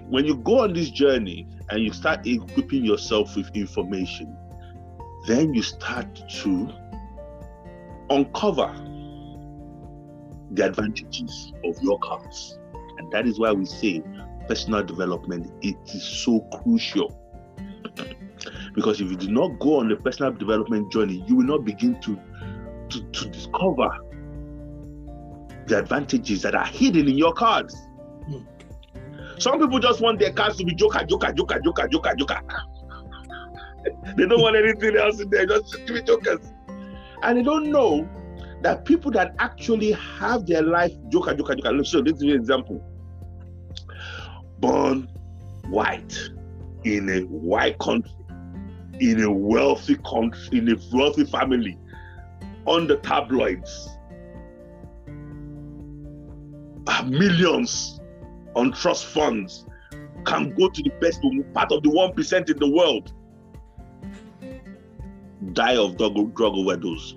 when 0.08 0.26
you 0.26 0.36
go 0.36 0.60
on 0.60 0.74
this 0.74 0.90
journey 0.90 1.48
and 1.70 1.82
you 1.82 1.94
start 1.94 2.26
equipping 2.26 2.84
yourself 2.84 3.36
with 3.36 3.50
information, 3.54 4.36
then 5.26 5.54
you 5.54 5.62
start 5.62 6.28
to 6.42 6.70
uncover 8.10 8.74
the 10.52 10.66
advantages 10.66 11.52
of 11.64 11.80
your 11.82 11.98
cards. 12.00 12.58
And 12.98 13.10
that 13.12 13.26
is 13.26 13.38
why 13.38 13.52
we 13.52 13.64
say 13.64 14.02
personal 14.48 14.82
development 14.82 15.52
it 15.62 15.76
is 15.94 16.02
so 16.02 16.40
crucial. 16.62 17.14
because 18.74 19.00
if 19.00 19.10
you 19.10 19.16
do 19.16 19.30
not 19.30 19.58
go 19.58 19.78
on 19.80 19.88
the 19.88 19.96
personal 19.96 20.32
development 20.32 20.90
journey, 20.90 21.24
you 21.26 21.36
will 21.36 21.46
not 21.46 21.64
begin 21.64 22.00
to, 22.00 22.18
to, 22.88 23.02
to 23.10 23.28
discover 23.28 23.88
the 25.66 25.78
advantages 25.78 26.42
that 26.42 26.54
are 26.54 26.64
hidden 26.66 27.08
in 27.08 27.18
your 27.18 27.32
cards. 27.34 27.76
Mm. 28.28 28.46
Some 29.38 29.60
people 29.60 29.78
just 29.78 30.00
want 30.00 30.18
their 30.18 30.32
cards 30.32 30.56
to 30.56 30.64
be 30.64 30.74
joker, 30.74 31.04
joker, 31.04 31.32
joker, 31.32 31.60
joker, 31.60 31.88
joker, 31.88 32.14
joker. 32.16 32.40
they 34.16 34.26
don't 34.26 34.40
want 34.40 34.56
anything 34.56 34.96
else 34.96 35.20
in 35.20 35.28
there, 35.30 35.46
just 35.46 35.86
be 35.86 36.02
jokers. 36.02 36.52
And 37.22 37.38
they 37.38 37.42
don't 37.42 37.70
know 37.70 38.08
that 38.62 38.84
people 38.84 39.10
that 39.12 39.34
actually 39.38 39.92
have 39.92 40.46
their 40.46 40.62
life 40.62 40.92
joker, 41.10 41.34
joker, 41.34 41.54
joker. 41.54 41.72
Let's 41.72 41.90
show 41.90 42.02
this 42.02 42.16
is 42.16 42.22
an 42.22 42.30
example. 42.30 42.84
Born 44.58 45.08
white 45.68 46.18
in 46.84 47.08
a 47.08 47.20
white 47.20 47.78
country, 47.78 48.10
in 49.00 49.22
a 49.22 49.30
wealthy 49.30 49.96
country, 49.96 50.58
in 50.58 50.68
a 50.70 50.76
wealthy 50.92 51.24
family, 51.24 51.78
on 52.66 52.86
the 52.86 52.96
tabloids, 52.96 53.88
ah, 56.88 57.04
millions 57.06 58.00
on 58.56 58.72
trust 58.72 59.06
funds 59.06 59.66
can 60.24 60.52
go 60.54 60.68
to 60.68 60.82
the 60.82 60.90
best 61.00 61.22
part 61.54 61.70
of 61.70 61.82
the 61.82 61.88
1% 61.88 62.50
in 62.50 62.58
the 62.58 62.68
world 62.68 63.12
die 65.52 65.76
of 65.76 65.96
drug, 65.96 66.34
drug 66.34 66.54
overdose. 66.54 67.14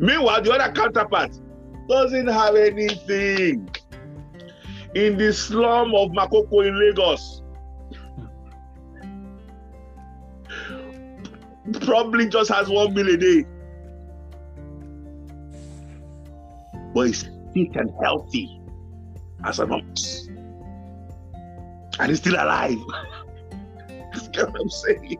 Meanwhile, 0.00 0.42
the 0.42 0.52
other 0.52 0.72
counterpart 0.72 1.38
doesn't 1.88 2.26
have 2.26 2.56
anything. 2.56 3.70
In 4.94 5.16
the 5.16 5.32
slum 5.32 5.94
of 5.94 6.10
Makoko 6.10 6.66
in 6.66 6.76
Lagos, 6.76 7.42
probably 11.82 12.28
just 12.28 12.50
has 12.50 12.68
one 12.68 12.92
meal 12.92 13.08
a 13.08 13.16
day. 13.16 13.44
but 16.94 17.06
he's 17.06 17.22
fit 17.54 17.76
and 17.76 17.90
healthy 18.02 18.60
as 19.44 19.58
an 19.58 19.72
ox. 19.72 20.28
And 21.98 22.08
he's 22.08 22.18
still 22.18 22.34
alive. 22.34 22.78
That's 24.12 24.28
what 24.28 24.60
I'm 24.60 24.68
saying. 24.68 25.18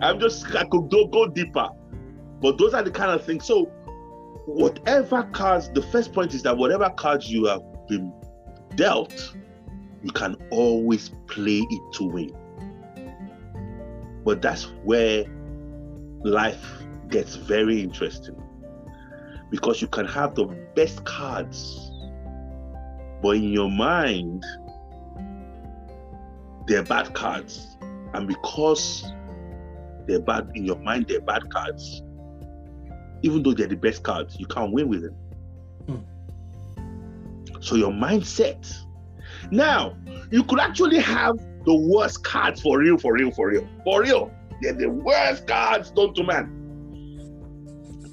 I'm 0.00 0.20
just, 0.20 0.54
I 0.54 0.64
could 0.64 0.90
go, 0.90 1.06
go 1.06 1.26
deeper. 1.26 1.68
But 2.40 2.58
those 2.58 2.74
are 2.74 2.82
the 2.82 2.90
kind 2.90 3.10
of 3.10 3.24
things. 3.24 3.44
So, 3.44 3.64
whatever 4.46 5.24
cards, 5.24 5.70
the 5.70 5.82
first 5.82 6.12
point 6.12 6.34
is 6.34 6.42
that 6.42 6.56
whatever 6.56 6.90
cards 6.90 7.30
you 7.30 7.46
have 7.46 7.62
been 7.88 8.12
dealt, 8.76 9.34
you 10.02 10.12
can 10.12 10.36
always 10.50 11.10
play 11.26 11.58
it 11.58 11.92
to 11.94 12.04
win. 12.04 12.32
But 14.24 14.42
that's 14.42 14.64
where 14.84 15.24
life 16.22 16.64
gets 17.08 17.36
very 17.36 17.80
interesting 17.80 18.40
because 19.50 19.80
you 19.80 19.88
can 19.88 20.06
have 20.06 20.34
the 20.34 20.44
best 20.76 21.04
cards, 21.04 21.90
but 23.22 23.36
in 23.36 23.52
your 23.52 23.70
mind, 23.70 24.44
they're 26.66 26.82
bad 26.82 27.14
cards. 27.14 27.76
And 28.14 28.28
because 28.28 29.10
they're 30.06 30.20
bad 30.20 30.50
in 30.54 30.64
your 30.64 30.78
mind, 30.78 31.06
they're 31.08 31.20
bad 31.20 31.50
cards, 31.50 32.02
even 33.22 33.42
though 33.42 33.52
they're 33.52 33.66
the 33.66 33.76
best 33.76 34.02
cards, 34.02 34.36
you 34.38 34.46
can't 34.46 34.72
win 34.72 34.88
with 34.88 35.02
them. 35.02 35.14
Hmm. 35.86 37.60
So 37.60 37.76
your 37.76 37.90
mindset. 37.90 38.72
Now, 39.50 39.96
you 40.30 40.44
could 40.44 40.60
actually 40.60 40.98
have 40.98 41.36
the 41.64 41.74
worst 41.74 42.24
cards 42.24 42.60
for 42.60 42.78
real, 42.78 42.98
for 42.98 43.14
real, 43.14 43.30
for 43.30 43.48
real, 43.48 43.68
for 43.84 44.02
real. 44.02 44.32
They're 44.62 44.72
the 44.72 44.90
worst 44.90 45.46
cards 45.46 45.92
known 45.94 46.14
to 46.14 46.24
man. 46.24 46.54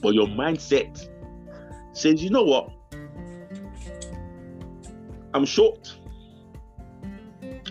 But 0.01 0.13
your 0.13 0.27
mindset 0.27 1.07
says, 1.93 2.23
you 2.23 2.29
know 2.29 2.43
what? 2.43 2.69
I'm 5.33 5.45
short. 5.45 5.93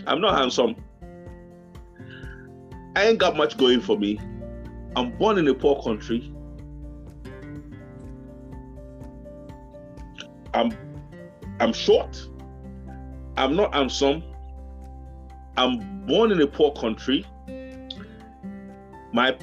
I'm 0.07 0.21
not 0.21 0.37
handsome. 0.37 0.75
I 2.95 3.07
ain't 3.07 3.17
got 3.17 3.35
much 3.35 3.57
going 3.57 3.81
for 3.81 3.97
me. 3.97 4.19
I'm 4.95 5.17
born 5.17 5.37
in 5.37 5.47
a 5.47 5.53
poor 5.53 5.81
country. 5.81 6.31
I'm 10.55 10.71
I'm 11.59 11.73
short. 11.73 12.17
I'm 13.37 13.55
not 13.55 13.73
handsome. 13.73 14.23
I'm 15.57 16.05
born 16.05 16.31
in 16.31 16.41
a 16.41 16.47
poor 16.47 16.71
country. 16.73 17.25
My 19.13 19.37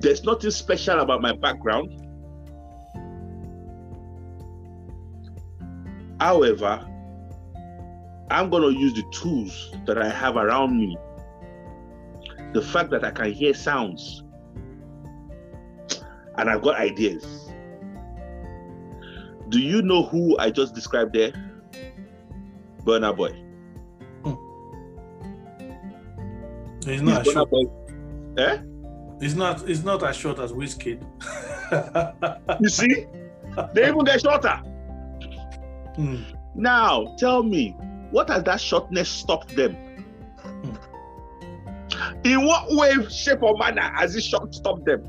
there's 0.00 0.22
nothing 0.24 0.50
special 0.50 1.00
about 1.00 1.20
my 1.20 1.32
background. 1.32 2.04
However, 6.20 6.86
I'm 8.30 8.50
going 8.50 8.74
to 8.74 8.78
use 8.78 8.94
the 8.94 9.04
tools 9.12 9.74
that 9.86 9.98
I 9.98 10.08
have 10.08 10.36
around 10.36 10.76
me. 10.76 10.96
The 12.52 12.62
fact 12.62 12.90
that 12.90 13.04
I 13.04 13.10
can 13.10 13.32
hear 13.32 13.54
sounds 13.54 14.22
and 16.38 16.48
I've 16.48 16.62
got 16.62 16.76
ideas. 16.76 17.47
Do 19.48 19.60
you 19.60 19.82
know 19.82 20.02
who 20.02 20.36
I 20.38 20.50
just 20.50 20.74
described 20.74 21.14
there? 21.14 21.32
Burna 22.84 23.16
Boy. 23.16 23.30
Hmm. 24.24 24.34
He's 26.88 27.02
not 27.02 27.24
He's 27.24 27.32
short. 27.32 27.50
Boy. 27.50 27.64
Eh? 28.36 28.58
He's 29.20 29.34
not. 29.34 29.66
He's 29.66 29.84
not 29.84 30.02
as 30.02 30.16
short 30.16 30.38
as 30.38 30.52
Wizkid. 30.52 31.02
you 32.60 32.68
see, 32.68 33.06
they 33.74 33.88
even 33.88 34.04
get 34.04 34.20
shorter. 34.20 34.62
Mm. 35.96 36.24
Now, 36.54 37.14
tell 37.18 37.42
me, 37.42 37.74
what 38.10 38.28
has 38.28 38.44
that 38.44 38.60
shortness 38.60 39.08
stopped 39.08 39.56
them? 39.56 39.76
Mm. 40.44 40.78
In 42.24 42.44
what 42.46 42.66
way, 42.70 42.94
shape, 43.08 43.42
or 43.42 43.56
manner 43.58 43.90
has 43.94 44.14
it 44.14 44.22
stopped 44.22 44.84
them? 44.84 45.04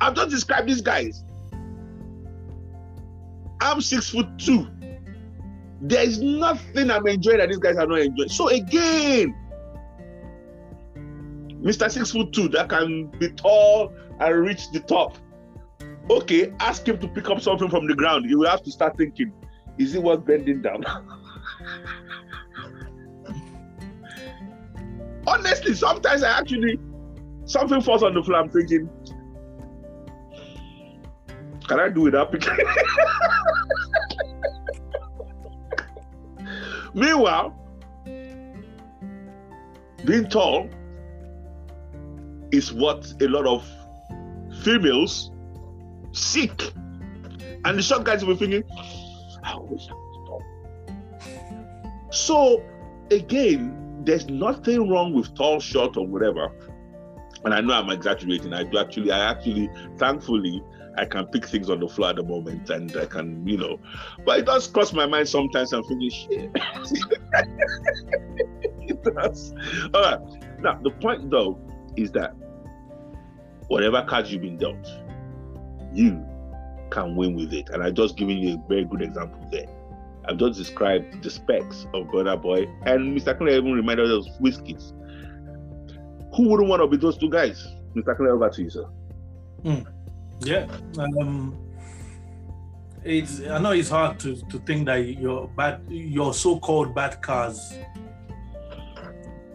I've 0.00 0.14
just 0.14 0.30
described 0.30 0.68
these 0.68 0.80
guys. 0.80 1.24
I'm 3.60 3.80
six 3.80 4.10
foot 4.10 4.26
two. 4.38 4.68
There 5.82 6.02
is 6.02 6.20
nothing 6.20 6.90
I'm 6.90 7.06
enjoying 7.06 7.38
that 7.38 7.48
these 7.48 7.58
guys 7.58 7.76
are 7.76 7.86
not 7.86 8.00
enjoying. 8.00 8.28
So 8.28 8.48
again, 8.48 9.34
Mr. 11.62 11.90
Six 11.90 12.10
foot 12.10 12.32
two 12.32 12.48
that 12.48 12.68
can 12.68 13.06
be 13.18 13.28
tall 13.30 13.92
and 14.18 14.34
reach 14.44 14.70
the 14.72 14.80
top 14.80 15.16
Okay, 16.10 16.52
ask 16.58 16.86
him 16.88 16.98
to 16.98 17.06
pick 17.06 17.30
up 17.30 17.40
something 17.40 17.70
from 17.70 17.86
the 17.86 17.94
ground. 17.94 18.28
You 18.28 18.40
will 18.40 18.50
have 18.50 18.64
to 18.64 18.72
start 18.72 18.96
thinking, 18.96 19.32
is 19.78 19.94
it 19.94 20.02
worth 20.02 20.24
bending 20.26 20.60
down? 20.60 20.84
Honestly, 25.26 25.72
sometimes 25.74 26.24
I 26.24 26.36
actually 26.36 26.80
something 27.44 27.80
falls 27.80 28.02
on 28.02 28.14
the 28.14 28.24
floor. 28.24 28.40
I'm 28.40 28.50
thinking, 28.50 28.90
can 31.68 31.78
I 31.78 31.88
do 31.90 32.00
without 32.00 32.32
picking? 32.32 32.56
Meanwhile, 36.94 37.56
being 40.04 40.28
tall 40.28 40.68
is 42.52 42.72
what 42.72 43.12
a 43.20 43.28
lot 43.28 43.46
of 43.46 43.64
females 44.62 45.30
seek. 46.12 46.72
And 47.64 47.78
the 47.78 47.82
short 47.82 48.04
guys 48.04 48.24
will 48.24 48.34
be 48.34 48.46
thinking, 48.46 48.64
I 49.44 49.56
wish 49.58 49.88
I 49.88 49.94
was 49.94 50.16
tall. 50.26 50.42
So, 52.10 52.62
again, 53.10 54.02
there's 54.04 54.28
nothing 54.28 54.88
wrong 54.90 55.12
with 55.12 55.34
tall, 55.34 55.60
short, 55.60 55.96
or 55.96 56.06
whatever. 56.06 56.50
And 57.44 57.54
I 57.54 57.60
know 57.60 57.74
I'm 57.74 57.90
exaggerating. 57.90 58.52
I 58.52 58.64
do 58.64 58.78
actually, 58.78 59.12
I 59.12 59.30
actually, 59.30 59.70
thankfully, 59.98 60.62
I 60.96 61.04
can 61.04 61.26
pick 61.26 61.46
things 61.46 61.70
on 61.70 61.80
the 61.80 61.88
floor 61.88 62.10
at 62.10 62.16
the 62.16 62.22
moment 62.22 62.68
and 62.70 62.94
I 62.96 63.06
can, 63.06 63.46
you 63.46 63.56
know, 63.56 63.78
but 64.24 64.40
it 64.40 64.46
does 64.46 64.66
cross 64.66 64.92
my 64.92 65.06
mind 65.06 65.28
sometimes. 65.28 65.72
I'm 65.72 65.84
shit. 66.10 66.50
it 68.80 69.02
does. 69.02 69.54
All 69.94 70.02
right. 70.02 70.20
Now, 70.60 70.80
the 70.82 70.90
point 70.90 71.30
though 71.30 71.58
is 71.96 72.10
that 72.12 72.34
whatever 73.68 74.04
cards 74.08 74.32
you've 74.32 74.42
been 74.42 74.58
dealt, 74.58 74.86
you 75.92 76.24
can 76.90 77.14
win 77.16 77.34
with 77.36 77.52
it. 77.52 77.70
And 77.70 77.82
I 77.82 77.90
just 77.90 78.16
given 78.16 78.38
you 78.38 78.54
a 78.54 78.68
very 78.68 78.84
good 78.84 79.02
example 79.02 79.46
there. 79.50 79.66
I've 80.28 80.36
just 80.36 80.58
described 80.58 81.22
the 81.22 81.30
specs 81.30 81.86
of 81.94 82.06
Burna 82.08 82.40
Boy, 82.40 82.66
and 82.84 83.18
Mr. 83.18 83.36
Clay 83.36 83.56
even 83.56 83.72
reminded 83.72 84.10
us 84.10 84.26
of 84.26 84.32
Wizkid. 84.40 84.80
Who 86.36 86.48
wouldn't 86.48 86.68
want 86.68 86.82
to 86.82 86.86
be 86.86 86.96
those 86.96 87.16
two 87.16 87.30
guys? 87.30 87.66
Mr. 87.96 88.16
Clay, 88.16 88.28
over 88.28 88.48
to 88.48 88.62
you, 88.62 88.70
sir. 88.70 88.84
Mm. 89.64 89.86
Yeah. 90.42 90.66
Um, 90.98 91.56
it's 93.04 93.40
I 93.40 93.58
know 93.58 93.72
it's 93.72 93.88
hard 93.88 94.18
to, 94.20 94.36
to 94.36 94.58
think 94.60 94.86
that 94.86 94.98
your 94.98 95.48
bad 95.48 95.82
your 95.88 96.34
so-called 96.34 96.94
bad 96.94 97.22
cars 97.22 97.74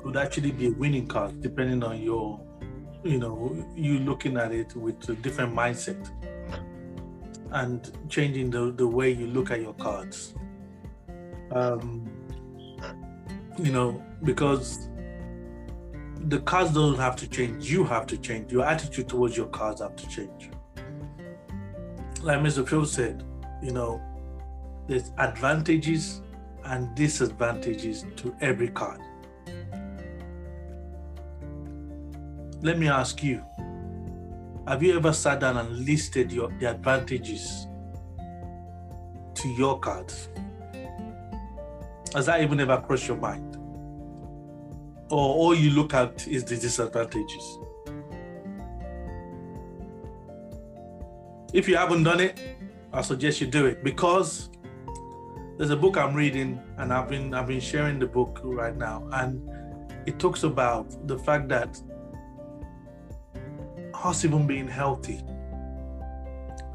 could 0.02 0.18
actually 0.18 0.52
be 0.52 0.70
winning 0.70 1.08
card 1.08 1.42
depending 1.42 1.84
on 1.84 2.02
your 2.02 2.40
you 3.04 3.20
know 3.20 3.66
you 3.76 4.00
looking 4.00 4.38
at 4.38 4.52
it 4.52 4.76
with 4.76 5.08
a 5.10 5.16
different 5.16 5.54
mindset 5.56 6.10
and 7.52 7.92
changing 8.10 8.50
the, 8.50 8.72
the 8.72 8.86
way 8.86 9.12
you 9.12 9.28
look 9.28 9.52
at 9.52 9.62
your 9.62 9.74
cards. 9.74 10.34
Um 11.52 12.10
you 13.60 13.72
know 13.72 14.04
because 14.24 14.90
the 16.28 16.40
cards 16.40 16.74
don't 16.74 16.98
have 16.98 17.16
to 17.18 17.28
change. 17.28 17.70
You 17.70 17.84
have 17.84 18.08
to 18.08 18.18
change. 18.18 18.52
Your 18.52 18.66
attitude 18.66 19.08
towards 19.08 19.38
your 19.38 19.48
cards 19.48 19.82
have 19.82 19.96
to 19.96 20.08
change 20.08 20.50
like 22.26 22.40
Mr. 22.40 22.68
Phil 22.68 22.86
said, 22.86 23.24
you 23.62 23.72
know, 23.72 24.02
there's 24.88 25.12
advantages 25.20 26.24
and 26.64 26.94
disadvantages 26.96 28.04
to 28.16 28.36
every 28.42 28.70
card. 28.70 29.00
Let 32.64 32.80
me 32.80 32.88
ask 32.88 33.22
you, 33.22 33.44
have 34.68 34.82
you 34.82 34.98
ever 34.98 35.14
sat 35.14 35.42
down 35.42 35.58
and 35.58 35.86
listed 35.86 36.32
your 36.32 36.50
the 36.60 36.72
advantages 36.72 37.68
to 39.36 39.48
your 39.50 39.80
cards? 39.80 40.30
Has 42.16 42.26
that 42.26 42.42
even 42.42 42.60
ever 42.60 42.82
crossed 42.82 43.08
your 43.08 43.18
mind? 43.18 43.56
Or 45.12 45.36
all 45.36 45.54
you 45.54 45.70
look 45.70 45.94
at 45.94 46.28
is 46.28 46.44
the 46.44 46.58
disadvantages? 46.58 47.60
If 51.56 51.70
you 51.70 51.78
haven't 51.78 52.04
done 52.04 52.20
it, 52.20 52.38
I 52.92 53.02
suggest 53.02 53.40
you 53.40 53.48
do 53.48 53.66
it 53.66 53.82
because 53.82 54.50
there's 55.58 55.70
a 55.70 55.78
book 55.78 55.96
I'm 55.96 56.14
reading 56.14 56.62
and 56.78 56.92
I've 56.92 57.08
been 57.08 57.34
I've 57.34 57.48
been 57.48 57.62
sharing 57.62 57.98
the 57.98 58.08
book 58.08 58.42
right 58.44 58.76
now 58.76 59.08
and 59.14 59.42
it 60.06 60.20
talks 60.20 60.44
about 60.44 61.08
the 61.08 61.18
fact 61.18 61.48
that 61.48 61.82
us 63.94 64.26
even 64.26 64.46
being 64.46 64.68
healthy, 64.68 65.22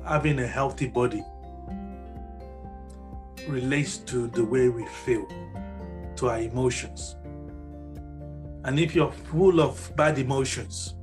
having 0.08 0.38
a 0.38 0.46
healthy 0.46 0.88
body 0.88 1.22
relates 3.48 3.98
to 3.98 4.28
the 4.28 4.42
way 4.42 4.70
we 4.70 4.86
feel, 5.04 5.28
to 6.16 6.30
our 6.30 6.40
emotions. 6.40 7.16
And 8.64 8.80
if 8.80 8.94
you're 8.94 9.12
full 9.12 9.60
of 9.60 9.94
bad 9.94 10.18
emotions 10.18 10.94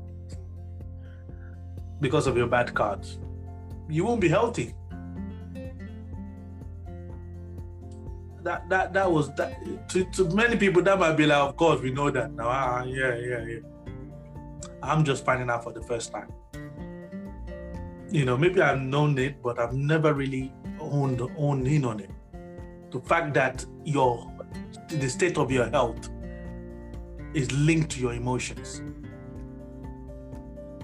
because 2.02 2.26
of 2.26 2.36
your 2.36 2.48
bad 2.48 2.74
cards, 2.74 3.20
you 3.90 4.06
won't 4.06 4.22
be 4.22 4.30
healthy. 4.30 4.74
That 8.44 8.70
that 8.70 8.94
that 8.94 9.12
was 9.12 9.34
that 9.36 9.58
to, 9.90 10.06
to 10.06 10.30
many 10.30 10.56
people 10.56 10.82
that 10.84 10.98
might 11.00 11.14
be 11.14 11.26
like, 11.26 11.38
of 11.38 11.58
course 11.58 11.82
we 11.82 11.92
know 11.92 12.10
that 12.12 12.32
now. 12.32 12.48
Ah, 12.48 12.84
yeah, 12.84 13.16
yeah, 13.16 13.46
yeah. 13.46 13.60
I'm 14.82 15.04
just 15.04 15.26
finding 15.26 15.50
out 15.50 15.64
for 15.64 15.74
the 15.74 15.82
first 15.82 16.12
time. 16.12 16.32
You 18.10 18.24
know, 18.24 18.38
maybe 18.38 18.62
I've 18.62 18.82
known 18.82 19.18
it, 19.18 19.42
but 19.44 19.60
I've 19.60 19.74
never 19.74 20.14
really 20.14 20.54
owned 20.80 21.22
owned 21.38 21.68
in 21.68 21.84
on 21.84 22.00
it. 22.00 22.12
The 22.92 23.02
fact 23.02 23.34
that 23.34 23.66
your 23.84 24.32
the 24.88 25.10
state 25.10 25.38
of 25.38 25.52
your 25.52 25.70
health 25.70 26.10
is 27.34 27.52
linked 27.52 27.92
to 27.92 28.00
your 28.00 28.14
emotions. 28.14 28.82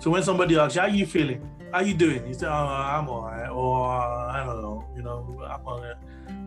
So 0.01 0.09
when 0.11 0.21
somebody 0.21 0.57
asks, 0.59 0.75
how 0.75 0.83
are 0.83 0.89
you 0.89 1.05
feeling? 1.05 1.49
How 1.73 1.81
you 1.81 1.95
doing? 1.95 2.25
You 2.27 2.35
say, 2.35 2.45
oh, 2.45 2.51
I'm 2.51 3.09
all 3.09 3.23
right, 3.23 3.49
or 3.49 3.89
I 3.89 4.45
don't 4.45 4.61
know, 4.61 4.85
you 4.95 5.01
know, 5.01 5.25
I'm 5.43 5.65
all 5.65 5.81
right. 5.81 5.95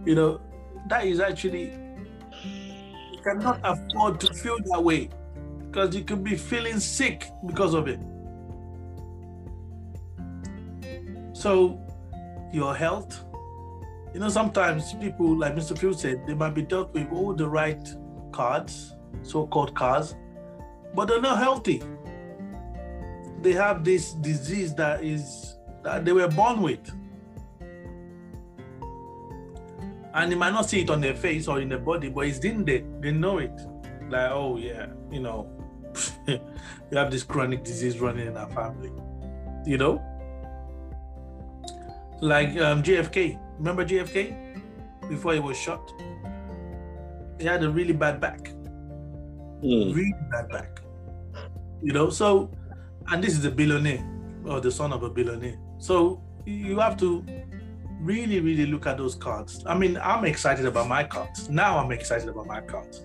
You 0.05 0.15
know, 0.15 0.41
that 0.89 1.05
is 1.05 1.19
actually 1.19 1.73
you 2.45 3.21
cannot 3.25 3.59
afford 3.65 4.21
to 4.21 4.33
feel 4.33 4.57
that 4.67 4.83
way 4.83 5.11
because 5.67 5.97
you 5.97 6.05
could 6.05 6.23
be 6.23 6.37
feeling 6.37 6.79
sick 6.79 7.29
because 7.45 7.75
of 7.75 7.89
it. 7.89 7.99
So, 11.33 11.81
your 12.53 12.77
health, 12.77 13.25
you 14.15 14.21
know, 14.21 14.29
sometimes 14.29 14.95
people, 14.95 15.37
like 15.37 15.57
Mr. 15.57 15.77
Phil 15.77 15.93
said, 15.93 16.25
they 16.29 16.35
might 16.35 16.55
be 16.55 16.63
dealt 16.63 16.95
with 16.95 17.11
all 17.11 17.35
the 17.35 17.49
right 17.49 17.83
cards, 18.31 18.95
so-called 19.23 19.75
cards, 19.75 20.15
but 20.95 21.09
they're 21.09 21.21
not 21.21 21.39
healthy 21.39 21.83
they 23.43 23.53
have 23.53 23.85
this 23.85 24.13
disease 24.13 24.75
that 24.75 25.05
is 25.05 25.57
that 25.83 26.05
they 26.05 26.13
were 26.13 26.29
born 26.29 26.63
with. 26.63 26.91
And 30.15 30.33
they 30.33 30.37
might 30.37 30.53
not 30.53 30.69
see 30.69 30.81
it 30.81 30.91
on 30.91 31.01
their 31.01 31.15
face 31.15 31.47
or 31.47 31.61
in 31.61 31.69
their 31.69 31.79
body, 31.79 32.09
but 32.09 32.27
it's 32.27 32.39
in 32.39 32.65
there. 32.65 32.83
They 33.01 33.13
know 33.13 33.39
it. 33.39 33.53
Like, 34.09 34.31
oh 34.31 34.57
yeah, 34.57 34.87
you 35.11 35.21
know, 35.21 35.49
we 36.27 36.97
have 36.97 37.11
this 37.11 37.23
chronic 37.23 37.65
disease 37.65 38.01
running 38.01 38.27
in 38.27 38.37
our 38.37 38.49
family. 38.51 38.93
You 39.67 39.79
know? 39.79 40.03
Like 42.21 42.57
um, 42.57 42.83
JFK. 42.83 43.39
Remember 43.59 43.85
JFK? 43.85 44.63
Before 45.09 45.35
he 45.35 45.41
was 45.41 45.57
shot? 45.57 45.93
He 47.39 47.45
had 47.45 47.63
a 47.63 47.71
really 47.71 47.93
bad 47.93 48.21
back. 48.21 48.51
Mm. 49.63 49.95
Really 49.95 50.15
bad 50.31 50.49
back. 50.49 50.81
You 51.83 51.93
know, 51.93 52.11
so 52.11 52.51
and 53.09 53.23
this 53.23 53.37
is 53.37 53.45
a 53.45 53.51
billionaire 53.51 54.05
or 54.45 54.61
the 54.61 54.71
son 54.71 54.93
of 54.93 55.03
a 55.03 55.11
billionaire. 55.11 55.59
So 55.79 56.23
you 56.45 56.79
have 56.79 56.97
to 56.99 57.25
really, 58.01 58.41
really 58.41 58.67
look 58.67 58.87
at 58.87 58.99
those 58.99 59.15
cards. 59.15 59.65
I 59.67 59.77
mean, 59.77 59.99
I'm 60.03 60.25
excited 60.25 60.67
about 60.67 60.89
my 60.89 61.05
cards. 61.05 61.49
Now 61.49 61.79
I'm 61.79 61.93
excited 61.93 62.29
about 62.29 62.47
my 62.47 62.61
cards. 62.61 63.05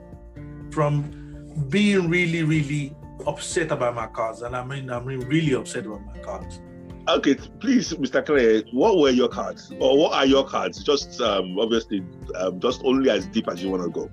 From 0.71 1.67
being 1.69 2.09
really, 2.09 2.43
really 2.43 2.95
upset 3.27 3.71
about 3.71 3.95
my 3.95 4.07
cards, 4.07 4.41
and 4.41 4.55
I 4.55 4.63
mean, 4.63 4.89
I'm 4.89 5.05
really 5.05 5.53
upset 5.53 5.85
about 5.85 6.05
my 6.05 6.17
cards. 6.19 6.61
Okay, 7.07 7.35
please, 7.59 7.91
Mr. 7.93 8.25
Clay, 8.25 8.63
what 8.71 8.97
were 8.97 9.09
your 9.09 9.27
cards, 9.27 9.71
or 9.79 9.97
what 9.97 10.13
are 10.13 10.25
your 10.25 10.45
cards? 10.45 10.83
Just 10.83 11.19
um, 11.19 11.59
obviously, 11.59 12.03
um, 12.35 12.59
just 12.59 12.81
only 12.85 13.09
as 13.09 13.25
deep 13.27 13.49
as 13.49 13.61
you 13.61 13.69
want 13.69 13.83
to 13.83 13.89
go. 13.89 14.05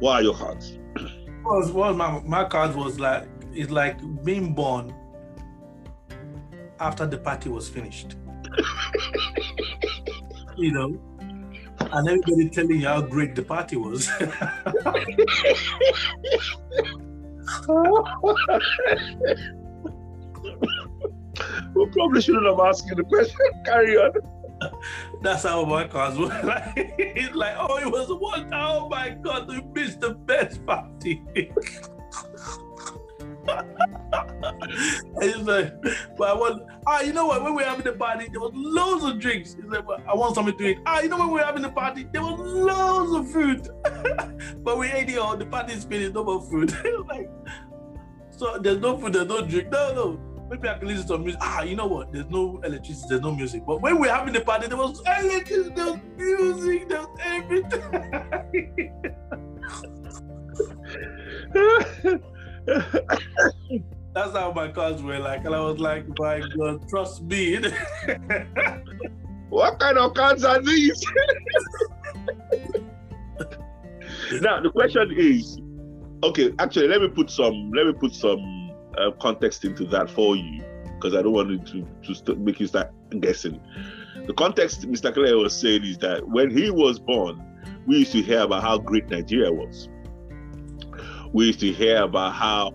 What 0.00 0.16
are 0.16 0.22
your 0.22 0.34
cards? 0.34 0.78
Was 1.44 1.72
well, 1.72 1.94
my 1.94 2.20
my 2.20 2.44
cards 2.44 2.76
was 2.76 3.00
like 3.00 3.28
it's 3.52 3.70
like 3.70 3.98
being 4.24 4.54
born 4.54 4.94
after 6.82 7.06
the 7.06 7.18
party 7.18 7.48
was 7.48 7.68
finished. 7.68 8.16
you 10.56 10.72
know, 10.72 11.00
and 11.80 12.08
everybody 12.08 12.48
telling 12.50 12.80
you 12.80 12.86
how 12.88 13.00
great 13.00 13.34
the 13.34 13.42
party 13.42 13.76
was. 13.76 14.10
We 21.74 21.86
probably 21.86 22.20
shouldn't 22.20 22.46
have 22.46 22.60
asked 22.60 22.86
you 22.88 22.94
the 22.94 23.04
question. 23.04 23.36
Carry 23.64 23.96
on. 23.96 24.12
That's 25.22 25.42
how 25.42 25.64
my 25.64 25.88
cars 25.88 26.18
were. 26.18 26.26
Like, 26.26 26.72
it's 26.76 27.34
like, 27.34 27.54
oh, 27.58 27.78
it 27.78 27.90
was 27.90 28.08
one. 28.12 28.52
Oh 28.52 28.88
my 28.88 29.10
God, 29.10 29.48
we 29.48 29.60
missed 29.74 30.00
the 30.00 30.10
best 30.10 30.64
party. 30.66 31.22
he's 35.20 35.36
like, 35.38 35.74
but 36.16 36.28
I 36.28 36.34
want, 36.34 36.62
ah, 36.86 37.00
you 37.00 37.12
know 37.12 37.26
what? 37.26 37.42
When 37.42 37.54
we 37.54 37.62
were 37.62 37.68
having 37.68 37.84
the 37.84 37.92
party, 37.92 38.28
there 38.30 38.40
was 38.40 38.52
loads 38.54 39.04
of 39.04 39.18
drinks. 39.18 39.54
He's 39.54 39.64
like, 39.64 39.84
I 40.06 40.14
want 40.14 40.34
something 40.34 40.56
to 40.56 40.66
eat. 40.66 40.78
Ah, 40.86 41.00
you 41.00 41.08
know 41.08 41.18
when 41.18 41.28
we 41.28 41.34
were 41.34 41.44
having 41.44 41.62
the 41.62 41.70
party, 41.70 42.06
there 42.12 42.22
was 42.22 42.38
loads 42.40 43.12
of 43.12 43.30
food. 43.32 43.68
but 44.64 44.78
we 44.78 44.90
ate 44.90 45.08
it 45.08 45.18
all. 45.18 45.36
The 45.36 45.46
party 45.46 45.74
is 45.74 45.84
finished, 45.84 46.14
no 46.14 46.24
more 46.24 46.42
food. 46.42 46.74
like, 47.08 47.30
so 48.30 48.58
there's 48.58 48.78
no 48.78 48.98
food, 48.98 49.12
there's 49.14 49.28
no 49.28 49.46
drink. 49.46 49.70
No, 49.70 49.94
no. 49.94 50.20
Maybe 50.50 50.68
I 50.68 50.78
can 50.78 50.88
listen 50.88 51.06
to 51.08 51.18
music. 51.18 51.40
Ah, 51.42 51.62
you 51.62 51.76
know 51.76 51.86
what? 51.86 52.12
There's 52.12 52.28
no 52.28 52.60
electricity, 52.62 53.06
there's 53.08 53.22
no 53.22 53.34
music. 53.34 53.64
But 53.66 53.80
when 53.80 53.94
we 53.94 54.00
we're 54.02 54.14
having 54.14 54.34
the 54.34 54.40
party, 54.42 54.66
there 54.66 54.76
was 54.76 55.00
electricity, 55.00 55.74
there 55.74 55.86
was 55.86 55.98
music, 56.18 56.88
there 56.90 57.00
was 57.00 57.18
everything. 57.24 58.12
That's 64.14 64.32
how 64.32 64.52
my 64.52 64.68
cars 64.68 65.02
were 65.02 65.18
like. 65.18 65.44
And 65.44 65.54
I 65.54 65.60
was 65.60 65.78
like, 65.78 66.06
my 66.18 66.42
God, 66.56 66.86
trust 66.88 67.22
me. 67.22 67.56
what 69.48 69.78
kind 69.78 69.96
of 69.98 70.14
cars 70.14 70.44
are 70.44 70.60
these? 70.60 71.02
now 74.40 74.60
the 74.60 74.70
question 74.70 75.12
is, 75.16 75.58
okay, 76.22 76.52
actually 76.58 76.88
let 76.88 77.00
me 77.00 77.08
put 77.08 77.30
some 77.30 77.70
let 77.72 77.86
me 77.86 77.92
put 77.94 78.14
some 78.14 78.70
uh, 78.98 79.10
context 79.20 79.64
into 79.64 79.84
that 79.86 80.10
for 80.10 80.36
you 80.36 80.62
because 80.96 81.14
I 81.14 81.22
don't 81.22 81.32
want 81.32 81.66
to 81.68 81.88
to 82.02 82.14
st- 82.14 82.38
make 82.38 82.60
you 82.60 82.66
start 82.66 82.90
guessing. 83.20 83.60
The 84.26 84.34
context 84.34 84.82
Mr. 84.82 85.12
Clay 85.12 85.32
was 85.32 85.54
saying 85.54 85.84
is 85.84 85.98
that 85.98 86.28
when 86.28 86.50
he 86.50 86.70
was 86.70 86.98
born, 86.98 87.42
we 87.86 87.98
used 87.98 88.12
to 88.12 88.22
hear 88.22 88.40
about 88.40 88.62
how 88.62 88.78
great 88.78 89.08
Nigeria 89.08 89.50
was. 89.50 89.88
We 91.32 91.46
used 91.46 91.60
to 91.60 91.72
hear 91.72 92.02
about 92.02 92.34
how 92.34 92.72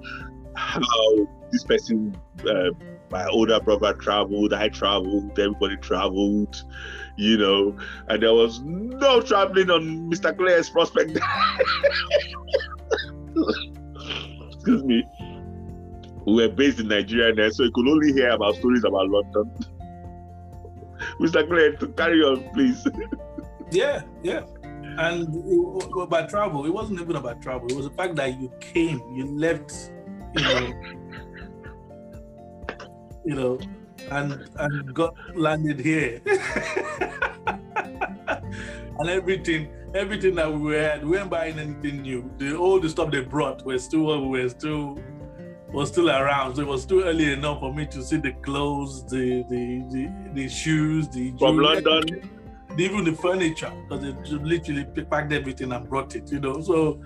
how 0.57 1.27
this 1.51 1.63
person, 1.63 2.17
uh, 2.47 2.71
my 3.09 3.25
older 3.27 3.59
brother 3.59 3.93
traveled, 3.93 4.53
I 4.53 4.69
traveled, 4.69 5.37
everybody 5.39 5.77
traveled, 5.77 6.63
you 7.15 7.37
know, 7.37 7.77
and 8.09 8.23
there 8.23 8.33
was 8.33 8.59
no 8.61 9.21
traveling 9.21 9.69
on 9.69 10.09
Mr. 10.11 10.35
Clay's 10.37 10.69
prospect. 10.69 11.11
Excuse 14.51 14.83
me. 14.83 15.03
We 16.25 16.33
were 16.33 16.49
based 16.49 16.79
in 16.81 16.89
Nigeria 16.89 17.51
so 17.51 17.63
you 17.63 17.71
could 17.73 17.87
only 17.87 18.11
hear 18.11 18.31
about 18.31 18.55
stories 18.55 18.83
about 18.83 19.07
London. 19.09 19.51
Mr. 21.19 21.47
Clay, 21.47 21.75
to 21.77 21.87
carry 21.89 22.21
on, 22.21 22.43
please. 22.53 22.85
yeah, 23.71 24.01
yeah. 24.23 24.41
And 24.99 25.27
about 26.01 26.29
travel, 26.29 26.65
it 26.65 26.73
wasn't 26.73 26.99
even 26.99 27.15
about 27.15 27.41
travel. 27.41 27.67
It 27.69 27.75
was 27.75 27.87
the 27.87 27.93
fact 27.93 28.15
that 28.15 28.39
you 28.39 28.51
came, 28.59 28.99
you 29.13 29.25
left, 29.27 29.91
you 30.37 30.43
know, 30.43 30.73
you 33.25 33.35
know, 33.35 33.59
and 34.11 34.49
and 34.57 34.93
got 34.93 35.15
landed 35.35 35.79
here. 35.79 36.21
and 38.99 39.09
everything, 39.09 39.69
everything 39.93 40.35
that 40.35 40.51
we 40.51 40.75
had, 40.75 41.03
we 41.03 41.11
weren't 41.17 41.29
buying 41.29 41.59
anything 41.59 42.01
new. 42.01 42.31
The 42.37 42.55
all 42.55 42.79
the 42.79 42.89
stuff 42.89 43.11
they 43.11 43.21
brought 43.21 43.65
was 43.65 43.83
still 43.83 44.21
we 44.21 44.43
were 44.43 44.49
still 44.49 44.99
was 45.71 45.89
still 45.89 46.09
around. 46.09 46.55
So 46.55 46.61
it 46.61 46.67
was 46.67 46.85
too 46.85 47.03
early 47.03 47.31
enough 47.33 47.59
for 47.59 47.73
me 47.73 47.85
to 47.87 48.03
see 48.03 48.17
the 48.17 48.33
clothes, 48.33 49.03
the 49.05 49.43
the 49.49 49.83
the, 49.91 50.31
the 50.33 50.49
shoes, 50.49 51.07
the 51.09 51.33
from 51.37 51.57
London, 51.57 52.29
even 52.77 53.03
the 53.03 53.13
furniture, 53.13 53.71
because 53.89 54.01
they 54.03 54.37
literally 54.37 54.85
packed 55.03 55.33
everything 55.33 55.71
and 55.71 55.87
brought 55.87 56.15
it. 56.15 56.31
You 56.31 56.39
know, 56.39 56.61
so 56.61 57.01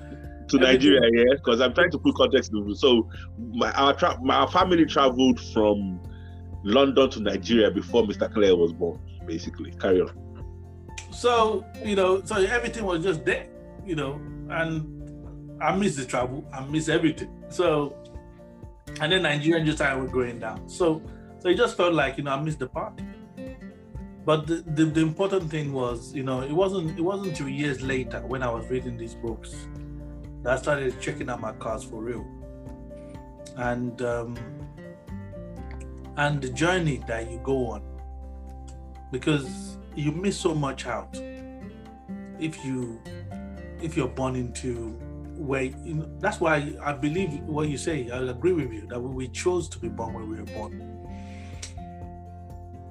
to 0.51 0.57
Nigeria, 0.57 1.01
yeah, 1.13 1.35
because 1.35 1.61
I'm 1.61 1.73
trying 1.73 1.91
to 1.91 1.99
put 1.99 2.15
context. 2.15 2.51
So 2.75 3.09
my 3.37 3.71
our, 3.71 3.93
tra- 3.93 4.19
my, 4.21 4.35
our 4.35 4.51
family 4.51 4.85
traveled 4.85 5.39
from 5.53 6.01
London 6.63 7.09
to 7.11 7.19
Nigeria 7.21 7.71
before 7.71 8.03
Mr. 8.03 8.31
Clay 8.33 8.51
was 8.53 8.73
born, 8.73 8.99
basically. 9.25 9.71
Carry 9.71 10.01
on. 10.01 10.11
So, 11.11 11.65
you 11.83 11.95
know, 11.95 12.23
so 12.23 12.35
everything 12.35 12.85
was 12.85 13.03
just 13.03 13.25
there, 13.25 13.47
you 13.85 13.95
know, 13.95 14.19
and 14.49 15.59
I 15.61 15.75
miss 15.75 15.95
the 15.95 16.05
travel, 16.05 16.47
I 16.53 16.65
miss 16.65 16.89
everything. 16.89 17.29
So, 17.49 17.95
and 18.99 19.11
then 19.11 19.23
Nigeria 19.23 19.63
just 19.63 19.77
started 19.77 20.11
going 20.11 20.39
down. 20.39 20.67
So, 20.69 21.01
so 21.39 21.49
it 21.49 21.55
just 21.55 21.77
felt 21.77 21.93
like, 21.93 22.17
you 22.17 22.23
know, 22.23 22.31
I 22.31 22.41
missed 22.41 22.59
the 22.59 22.67
party. 22.67 23.05
But 24.23 24.45
the, 24.45 24.55
the, 24.67 24.85
the 24.85 25.01
important 25.01 25.49
thing 25.49 25.73
was, 25.73 26.13
you 26.13 26.23
know, 26.23 26.41
it 26.41 26.51
wasn't 26.51 26.97
it 26.97 27.01
wasn't 27.01 27.35
two 27.35 27.47
years 27.47 27.81
later 27.81 28.21
when 28.27 28.43
I 28.43 28.49
was 28.51 28.69
reading 28.69 28.95
these 28.95 29.15
books 29.15 29.67
I 30.45 30.55
started 30.55 30.99
checking 30.99 31.29
out 31.29 31.39
my 31.39 31.53
cars 31.53 31.83
for 31.83 32.01
real. 32.01 32.25
And 33.57 34.01
um, 34.01 34.37
and 36.17 36.41
the 36.41 36.49
journey 36.49 37.01
that 37.07 37.29
you 37.29 37.39
go 37.43 37.71
on 37.71 37.81
because 39.11 39.77
you 39.95 40.11
miss 40.11 40.39
so 40.39 40.53
much 40.55 40.85
out 40.85 41.15
if 42.39 42.63
you 42.65 43.01
if 43.81 43.97
you're 43.97 44.07
born 44.07 44.35
into 44.35 44.97
where 45.37 45.63
you 45.63 45.95
know, 45.95 46.09
that's 46.19 46.39
why 46.39 46.73
I 46.81 46.93
believe 46.93 47.33
what 47.43 47.69
you 47.69 47.77
say. 47.77 48.09
I 48.09 48.19
agree 48.19 48.53
with 48.53 48.71
you 48.71 48.87
that 48.87 48.99
we 48.99 49.27
chose 49.29 49.67
to 49.69 49.79
be 49.79 49.89
born 49.89 50.13
where 50.13 50.25
we 50.25 50.37
were 50.37 50.45
born, 50.45 51.07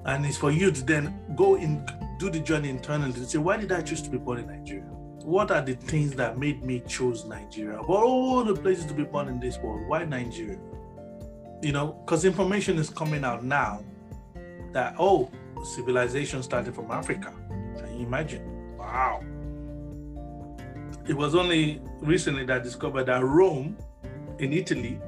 and 0.05 0.25
it's 0.25 0.37
for 0.37 0.51
you 0.51 0.71
to 0.71 0.83
then 0.83 1.19
go 1.35 1.55
and 1.55 1.91
do 2.19 2.29
the 2.29 2.39
journey 2.39 2.69
internally 2.69 3.13
to 3.13 3.25
say, 3.25 3.37
why 3.39 3.57
did 3.57 3.71
I 3.71 3.81
choose 3.81 4.01
to 4.03 4.09
be 4.09 4.17
born 4.17 4.39
in 4.39 4.47
Nigeria? 4.47 5.00
What 5.23 5.51
are 5.51 5.61
the 5.61 5.75
things 5.75 6.13
that 6.15 6.37
made 6.37 6.63
me 6.63 6.81
choose 6.87 7.25
Nigeria? 7.25 7.77
Of 7.79 7.89
all 7.89 8.43
the 8.43 8.55
places 8.55 8.85
to 8.85 8.93
be 8.93 9.03
born 9.03 9.27
in 9.27 9.39
this 9.39 9.57
world, 9.59 9.87
why 9.87 10.05
Nigeria? 10.05 10.57
you 11.61 11.71
know, 11.71 12.01
because 12.05 12.25
information 12.25 12.77
is 12.77 12.89
coming 12.89 13.23
out 13.23 13.43
now 13.43 13.83
that, 14.73 14.95
oh, 14.97 15.29
civilization 15.63 16.41
started 16.41 16.73
from 16.73 16.89
Africa. 16.91 17.33
Can 17.77 17.99
you 17.99 18.05
imagine? 18.05 18.77
Wow. 18.77 19.23
It 21.07 21.13
was 21.13 21.35
only 21.35 21.81
recently 21.99 22.45
that 22.45 22.61
I 22.61 22.63
discovered 22.63 23.05
that 23.05 23.23
Rome 23.23 23.77
in 24.39 24.53
Italy, 24.53 24.99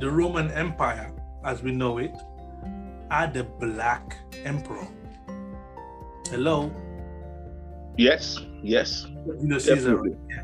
the 0.00 0.10
Roman 0.10 0.50
Empire 0.52 1.12
as 1.44 1.62
we 1.62 1.72
know 1.72 1.98
it, 1.98 2.14
had 3.10 3.36
a 3.36 3.44
black 3.44 4.16
emperor. 4.44 4.86
Hello? 6.30 6.72
Yes, 7.96 8.38
yes. 8.62 9.06
You 9.26 9.58
Caesar. 9.58 10.00
Yeah. 10.30 10.42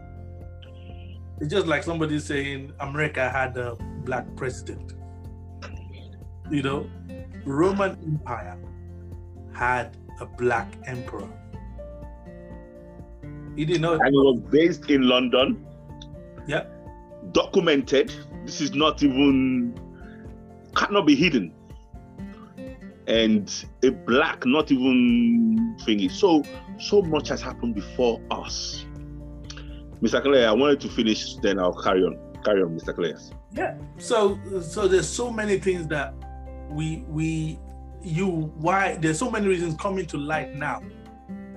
It's 1.40 1.52
just 1.52 1.66
like 1.66 1.82
somebody 1.82 2.18
saying 2.18 2.72
America 2.80 3.28
had 3.28 3.56
a 3.56 3.76
black 4.04 4.26
president. 4.36 4.94
You 6.50 6.62
know, 6.62 6.90
Roman 7.44 7.92
Empire 8.04 8.58
had 9.54 9.96
a 10.20 10.26
black 10.26 10.72
emperor. 10.86 11.28
He 13.56 13.64
didn't 13.64 13.82
know. 13.82 13.94
And 13.94 14.06
it 14.06 14.12
was 14.12 14.40
based 14.50 14.90
in 14.90 15.02
London. 15.02 15.64
Yeah. 16.46 16.64
Documented. 17.32 18.12
This 18.44 18.60
is 18.60 18.74
not 18.74 19.02
even 19.02 19.78
cannot 20.74 21.06
be 21.06 21.14
hidden. 21.14 21.52
And 23.06 23.52
a 23.82 23.90
black, 23.90 24.44
not 24.44 24.70
even 24.70 25.76
thingy. 25.80 26.10
So 26.10 26.42
so 26.78 27.02
much 27.02 27.28
has 27.28 27.42
happened 27.42 27.74
before 27.74 28.20
us. 28.30 28.86
Mr. 30.02 30.22
Clay, 30.22 30.44
I 30.44 30.52
wanted 30.52 30.80
to 30.80 30.88
finish, 30.88 31.36
then 31.36 31.58
I'll 31.58 31.74
carry 31.82 32.04
on. 32.04 32.18
Carry 32.44 32.62
on, 32.62 32.78
Mr. 32.78 32.94
Clay. 32.94 33.14
Yeah. 33.52 33.76
So 33.98 34.38
so 34.60 34.86
there's 34.86 35.08
so 35.08 35.30
many 35.30 35.58
things 35.58 35.88
that 35.88 36.14
we 36.70 37.04
we 37.08 37.58
you 38.02 38.52
why 38.56 38.96
there's 38.96 39.18
so 39.18 39.30
many 39.30 39.48
reasons 39.48 39.74
coming 39.80 40.06
to 40.06 40.16
light 40.16 40.54
now 40.54 40.80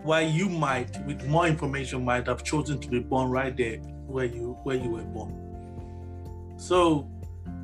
why 0.03 0.21
you 0.21 0.49
might 0.49 1.05
with 1.05 1.27
more 1.27 1.45
information 1.45 2.03
might 2.03 2.25
have 2.25 2.43
chosen 2.43 2.79
to 2.79 2.87
be 2.87 2.99
born 2.99 3.29
right 3.29 3.55
there 3.55 3.77
where 4.07 4.25
you 4.25 4.57
where 4.63 4.75
you 4.75 4.89
were 4.89 5.03
born. 5.03 5.31
So 6.57 7.07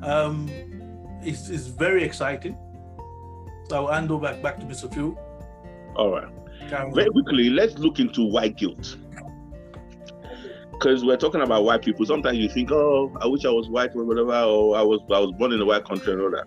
um 0.02 0.48
it's, 1.22 1.48
it's 1.48 1.66
very 1.66 2.04
exciting. 2.04 2.56
So 3.68 3.86
I'll 3.86 3.92
hand 3.92 4.10
over 4.10 4.26
back, 4.26 4.42
back 4.42 4.60
to 4.60 4.66
Mr. 4.66 4.92
Phil. 4.92 5.18
All 5.96 6.12
right. 6.12 6.28
Very 6.68 7.10
quickly, 7.10 7.50
let's 7.50 7.78
look 7.78 7.98
into 7.98 8.24
white 8.24 8.56
guilt 8.56 8.96
because 10.78 11.04
we're 11.04 11.16
talking 11.16 11.40
about 11.40 11.64
white 11.64 11.82
people. 11.82 12.06
Sometimes 12.06 12.38
you 12.38 12.48
think, 12.48 12.70
oh, 12.70 13.12
I 13.20 13.26
wish 13.26 13.44
I 13.44 13.50
was 13.50 13.68
white 13.68 13.90
or 13.94 14.04
whatever, 14.04 14.32
or 14.32 14.76
I 14.76 14.82
was 14.82 15.00
I 15.10 15.18
was 15.18 15.32
born 15.32 15.52
in 15.52 15.60
a 15.60 15.64
white 15.64 15.84
country 15.84 16.12
and 16.12 16.22
all 16.22 16.30
that. 16.30 16.46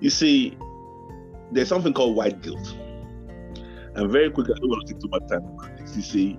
You 0.00 0.10
see, 0.10 0.56
there's 1.50 1.68
something 1.68 1.92
called 1.92 2.16
white 2.16 2.42
guilt. 2.42 2.76
And 3.94 4.10
very 4.10 4.30
quickly, 4.30 4.54
I 4.56 4.58
don't 4.58 4.68
want 4.68 4.86
to 4.86 4.92
take 4.92 5.02
too 5.02 5.08
much 5.08 5.22
time 5.28 5.44
about 5.44 5.78
this. 5.78 5.96
You 5.96 6.02
see, 6.02 6.32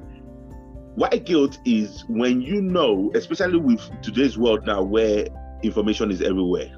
white 0.95 1.25
guilt 1.25 1.59
is 1.65 2.03
when 2.07 2.41
you 2.41 2.61
know, 2.61 3.11
especially 3.15 3.57
with 3.57 3.81
today's 4.01 4.37
world 4.37 4.65
now 4.65 4.83
where 4.83 5.27
information 5.63 6.11
is 6.11 6.21
everywhere, 6.21 6.69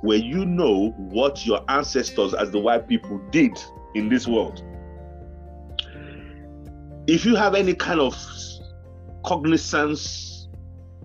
where 0.00 0.18
you 0.18 0.44
know 0.44 0.90
what 0.96 1.44
your 1.46 1.62
ancestors 1.68 2.34
as 2.34 2.50
the 2.50 2.58
white 2.58 2.88
people 2.88 3.18
did 3.30 3.62
in 3.94 4.08
this 4.08 4.26
world. 4.26 4.62
If 7.06 7.24
you 7.24 7.36
have 7.36 7.54
any 7.54 7.74
kind 7.74 8.00
of 8.00 8.16
cognizance, 9.24 10.48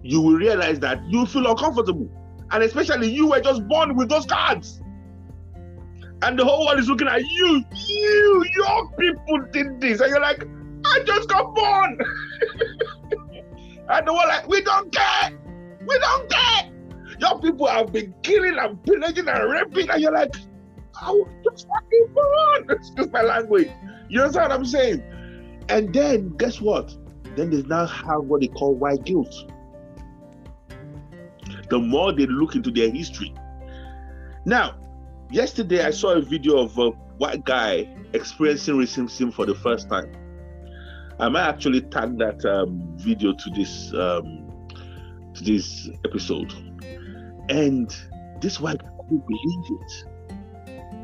you 0.01 0.21
will 0.21 0.35
realize 0.35 0.79
that 0.79 1.03
you 1.09 1.25
feel 1.25 1.47
uncomfortable. 1.47 2.09
And 2.51 2.63
especially 2.63 3.11
you 3.11 3.27
were 3.27 3.41
just 3.41 3.67
born 3.67 3.95
with 3.95 4.09
those 4.09 4.25
cards. 4.25 4.81
And 6.21 6.37
the 6.37 6.43
whole 6.43 6.65
world 6.65 6.79
is 6.79 6.89
looking 6.89 7.07
at 7.07 7.21
you. 7.21 7.63
You, 7.87 8.45
your 8.55 8.91
people 8.97 9.39
did 9.51 9.79
this. 9.79 10.01
And 10.01 10.09
you're 10.09 10.21
like, 10.21 10.43
I 10.85 11.03
just 11.05 11.29
got 11.29 11.53
born. 11.53 11.97
and 13.89 14.07
the 14.07 14.13
world 14.13 14.27
like, 14.27 14.47
we 14.47 14.61
don't 14.61 14.91
care. 14.93 15.31
We 15.85 15.99
don't 15.99 16.29
care. 16.29 16.71
Your 17.19 17.39
people 17.39 17.67
have 17.67 17.91
been 17.91 18.13
killing 18.23 18.57
and 18.57 18.81
pillaging 18.83 19.27
and 19.27 19.51
raping, 19.51 19.89
and 19.89 20.01
you're 20.01 20.13
like, 20.13 20.33
I 21.01 21.11
was 21.11 21.29
just 21.43 21.67
fucking 21.67 22.13
born. 22.13 22.65
Excuse 22.77 23.11
my 23.11 23.21
language. 23.21 23.69
You 24.07 24.21
understand 24.21 24.49
what 24.49 24.59
I'm 24.59 24.65
saying? 24.65 25.03
And 25.69 25.93
then 25.93 26.35
guess 26.37 26.59
what? 26.59 26.95
Then 27.35 27.51
they 27.51 27.61
now 27.63 27.85
have 27.85 28.23
what 28.23 28.41
they 28.41 28.47
call 28.47 28.75
white 28.75 29.05
guilt. 29.05 29.33
The 31.69 31.77
more 31.77 32.11
they 32.11 32.25
look 32.25 32.55
into 32.55 32.71
their 32.71 32.89
history. 32.89 33.33
Now, 34.45 34.75
yesterday 35.29 35.85
I 35.85 35.91
saw 35.91 36.15
a 36.15 36.21
video 36.21 36.57
of 36.57 36.77
a 36.79 36.89
white 37.19 37.45
guy 37.45 37.87
experiencing 38.13 38.75
racism 38.75 39.31
for 39.31 39.45
the 39.45 39.53
first 39.53 39.89
time. 39.89 40.11
I 41.19 41.29
might 41.29 41.47
actually 41.47 41.81
tag 41.81 42.17
that 42.17 42.43
um, 42.45 42.81
video 42.97 43.33
to 43.33 43.49
this 43.51 43.93
um, 43.93 44.47
to 45.35 45.43
this 45.43 45.89
episode. 46.05 46.51
And 47.49 47.95
this 48.41 48.59
white 48.59 48.79
couldn't 48.79 49.25
believe 49.27 49.81
it. 49.81 50.05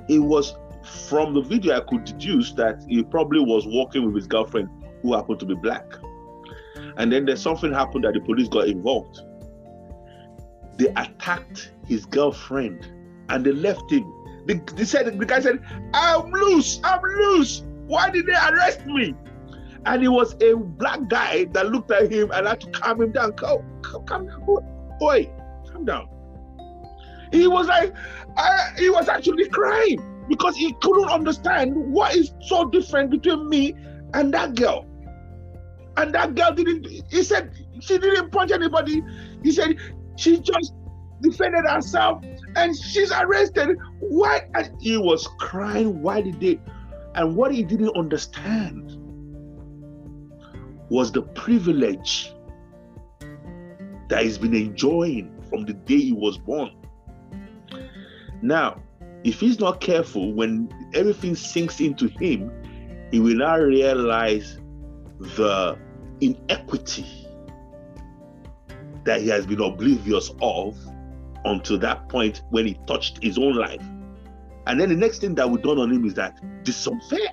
It 0.07 0.19
was 0.19 0.55
from 0.85 1.33
the 1.33 1.41
video 1.41 1.77
I 1.77 1.79
could 1.81 2.05
deduce 2.05 2.53
that 2.53 2.83
he 2.87 3.03
probably 3.03 3.39
was 3.39 3.65
walking 3.65 4.05
with 4.05 4.15
his 4.15 4.27
girlfriend 4.27 4.69
who 5.01 5.13
happened 5.13 5.39
to 5.39 5.45
be 5.45 5.55
black. 5.55 5.85
And 6.97 7.11
then 7.11 7.25
there's 7.25 7.41
something 7.41 7.73
happened 7.73 8.03
that 8.05 8.13
the 8.13 8.21
police 8.21 8.47
got 8.47 8.67
involved. 8.67 9.21
They 10.77 10.87
attacked 10.89 11.71
his 11.87 12.05
girlfriend 12.05 12.87
and 13.29 13.45
they 13.45 13.51
left 13.51 13.91
him. 13.91 14.11
They, 14.45 14.55
they 14.75 14.85
said 14.85 15.17
the 15.17 15.25
guy 15.25 15.39
said, 15.39 15.63
I'm 15.93 16.31
loose, 16.31 16.79
I'm 16.83 17.01
loose. 17.01 17.63
Why 17.87 18.09
did 18.09 18.27
they 18.27 18.33
arrest 18.33 18.85
me? 18.85 19.15
And 19.85 20.03
it 20.03 20.09
was 20.09 20.35
a 20.41 20.55
black 20.55 21.07
guy 21.07 21.45
that 21.45 21.71
looked 21.71 21.91
at 21.91 22.11
him 22.11 22.31
and 22.31 22.47
had 22.47 22.61
to 22.61 22.71
calm 22.71 23.01
him 23.01 23.11
down. 23.11 23.33
Calm, 23.33 23.63
calm 23.81 24.27
down. 24.27 24.97
Boy, 24.99 25.29
calm 25.71 25.85
down. 25.85 26.07
He 27.31 27.47
was 27.47 27.67
like, 27.67 27.93
he 28.77 28.89
was 28.89 29.07
actually 29.09 29.49
crying 29.49 30.14
because 30.27 30.55
he 30.55 30.73
couldn't 30.81 31.09
understand 31.09 31.75
what 31.75 32.15
is 32.15 32.33
so 32.41 32.69
different 32.69 33.11
between 33.11 33.49
me 33.49 33.75
and 34.13 34.33
that 34.33 34.55
girl. 34.55 34.85
And 35.97 36.13
that 36.13 36.35
girl 36.35 36.51
didn't, 36.51 36.87
he 37.09 37.23
said, 37.23 37.51
she 37.79 37.97
didn't 37.97 38.31
punch 38.31 38.51
anybody. 38.51 39.01
He 39.43 39.51
said, 39.51 39.77
she 40.17 40.39
just 40.39 40.73
defended 41.21 41.65
herself 41.65 42.23
and 42.55 42.75
she's 42.75 43.11
arrested. 43.11 43.77
Why? 43.99 44.47
And 44.53 44.71
he 44.81 44.97
was 44.97 45.27
crying. 45.39 46.01
Why 46.01 46.21
did 46.21 46.39
they? 46.39 46.59
And 47.15 47.35
what 47.35 47.53
he 47.53 47.63
didn't 47.63 47.95
understand 47.95 48.97
was 50.89 51.11
the 51.11 51.21
privilege 51.21 52.33
that 54.09 54.23
he's 54.23 54.37
been 54.37 54.53
enjoying 54.53 55.41
from 55.49 55.65
the 55.65 55.73
day 55.73 55.99
he 55.99 56.11
was 56.11 56.37
born. 56.37 56.71
Now, 58.41 58.81
if 59.25 59.39
he's 59.39 59.59
not 59.59 59.81
careful, 59.81 60.33
when 60.33 60.71
everything 60.93 61.35
sinks 61.35 61.79
into 61.79 62.07
him, 62.07 62.51
he 63.11 63.19
will 63.19 63.35
not 63.35 63.55
realize 63.55 64.59
the 65.19 65.75
inequity 66.21 67.07
that 69.03 69.21
he 69.21 69.27
has 69.29 69.47
been 69.47 69.61
oblivious 69.61 70.31
of 70.43 70.77
until 71.43 71.79
that 71.79 72.07
point 72.07 72.43
when 72.51 72.67
he 72.67 72.79
touched 72.85 73.21
his 73.23 73.39
own 73.39 73.55
life. 73.55 73.81
And 74.67 74.79
then 74.79 74.89
the 74.89 74.95
next 74.95 75.19
thing 75.19 75.33
that 75.35 75.49
will 75.49 75.57
dawn 75.57 75.79
on 75.79 75.91
him 75.91 76.05
is 76.05 76.13
that 76.13 76.39
this 76.63 76.79
is 76.81 76.87
unfair. 76.87 77.29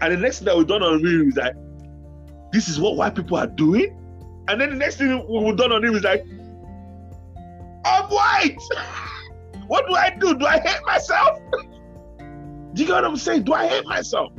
And 0.00 0.12
the 0.12 0.16
next 0.16 0.38
thing 0.38 0.46
that 0.46 0.56
will 0.56 0.64
dawn 0.64 0.82
on 0.82 0.98
him 0.98 1.28
is 1.28 1.34
that 1.36 1.54
this 2.52 2.68
is 2.68 2.80
what 2.80 2.96
white 2.96 3.14
people 3.14 3.36
are 3.36 3.46
doing. 3.46 3.96
And 4.48 4.60
then 4.60 4.70
the 4.70 4.76
next 4.76 4.96
thing 4.96 5.10
we 5.28 5.54
dawn 5.54 5.70
on 5.70 5.84
him 5.84 5.94
is 5.94 6.02
like, 6.02 6.24
I'm 7.84 8.10
white. 8.10 8.58
what 9.70 9.86
do 9.86 9.94
I 9.94 10.10
do? 10.10 10.34
Do 10.36 10.46
I 10.46 10.58
hate 10.58 10.84
myself? 10.84 11.38
do 12.18 12.82
you 12.82 12.88
get 12.88 12.94
what 12.94 13.04
I'm 13.04 13.16
saying? 13.16 13.44
Do 13.44 13.52
I 13.52 13.68
hate 13.68 13.86
myself? 13.86 14.32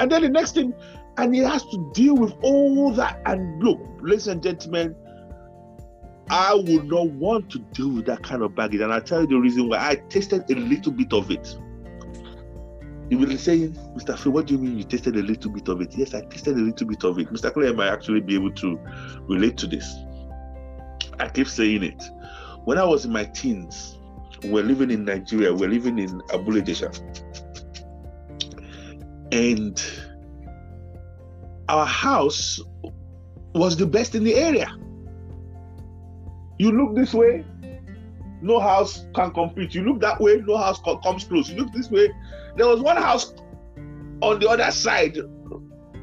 And 0.00 0.10
then 0.10 0.22
the 0.22 0.28
next 0.28 0.56
thing, 0.56 0.74
and 1.18 1.32
he 1.32 1.40
has 1.42 1.62
to 1.66 1.90
deal 1.94 2.16
with 2.16 2.34
all 2.42 2.90
that. 2.94 3.22
And 3.24 3.62
look, 3.62 3.78
ladies 4.00 4.26
and 4.26 4.42
gentlemen, 4.42 4.96
I 6.30 6.54
would 6.54 6.88
not 6.88 7.10
want 7.10 7.48
to 7.50 7.60
deal 7.60 7.90
with 7.90 8.06
that 8.06 8.24
kind 8.24 8.42
of 8.42 8.56
baggage. 8.56 8.80
And 8.80 8.92
I'll 8.92 9.00
tell 9.00 9.20
you 9.20 9.28
the 9.28 9.36
reason 9.36 9.68
why. 9.68 9.78
I 9.78 9.94
tasted 10.08 10.50
a 10.50 10.54
little 10.56 10.90
bit 10.90 11.12
of 11.12 11.30
it. 11.30 11.56
You 13.08 13.18
will 13.18 13.38
saying, 13.38 13.74
Mr. 13.94 14.18
Phil, 14.18 14.32
what 14.32 14.48
do 14.48 14.54
you 14.54 14.58
mean 14.58 14.78
you 14.78 14.82
tasted 14.82 15.14
a 15.14 15.22
little 15.22 15.52
bit 15.52 15.68
of 15.68 15.80
it? 15.80 15.94
Yes, 15.96 16.12
I 16.12 16.22
tasted 16.22 16.56
a 16.56 16.60
little 16.60 16.88
bit 16.88 17.04
of 17.04 17.20
it. 17.20 17.32
Mr. 17.32 17.52
Clay 17.52 17.70
might 17.72 17.92
actually 17.92 18.20
be 18.20 18.34
able 18.34 18.52
to 18.54 18.80
relate 19.28 19.56
to 19.58 19.68
this. 19.68 19.94
I 21.20 21.28
keep 21.28 21.46
saying 21.46 21.84
it. 21.84 22.02
When 22.64 22.78
I 22.78 22.84
was 22.84 23.04
in 23.04 23.12
my 23.12 23.26
teens, 23.26 23.98
we're 24.44 24.64
living 24.64 24.90
in 24.90 25.04
Nigeria, 25.04 25.52
we're 25.52 25.68
living 25.68 25.98
in 25.98 26.20
Abule 26.32 26.60
Ijesha. 26.60 26.90
And 29.32 29.82
our 31.68 31.86
house 31.86 32.60
was 33.54 33.76
the 33.76 33.86
best 33.86 34.14
in 34.14 34.24
the 34.24 34.34
area. 34.34 34.68
You 36.58 36.72
look 36.72 36.94
this 36.94 37.14
way, 37.14 37.44
no 38.40 38.58
house 38.58 39.06
can 39.14 39.30
compete. 39.32 39.74
You 39.74 39.82
look 39.84 40.00
that 40.00 40.20
way, 40.20 40.42
no 40.46 40.56
house 40.56 40.80
comes 41.02 41.24
close. 41.24 41.48
You 41.48 41.56
look 41.58 41.72
this 41.72 41.90
way. 41.90 42.10
There 42.56 42.66
was 42.66 42.80
one 42.80 42.96
house 42.96 43.34
on 44.20 44.40
the 44.40 44.48
other 44.48 44.70
side. 44.70 45.16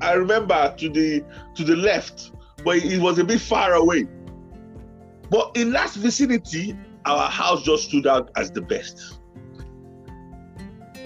I 0.01 0.13
remember 0.13 0.73
to 0.77 0.89
the 0.89 1.23
to 1.55 1.63
the 1.63 1.75
left, 1.75 2.31
but 2.63 2.77
it 2.77 2.99
was 2.99 3.19
a 3.19 3.23
bit 3.23 3.41
far 3.41 3.73
away. 3.73 4.07
But 5.29 5.51
in 5.55 5.71
that 5.73 5.91
vicinity, 5.91 6.75
our 7.05 7.29
house 7.29 7.63
just 7.63 7.85
stood 7.85 8.07
out 8.07 8.31
as 8.35 8.51
the 8.51 8.61
best. 8.61 9.19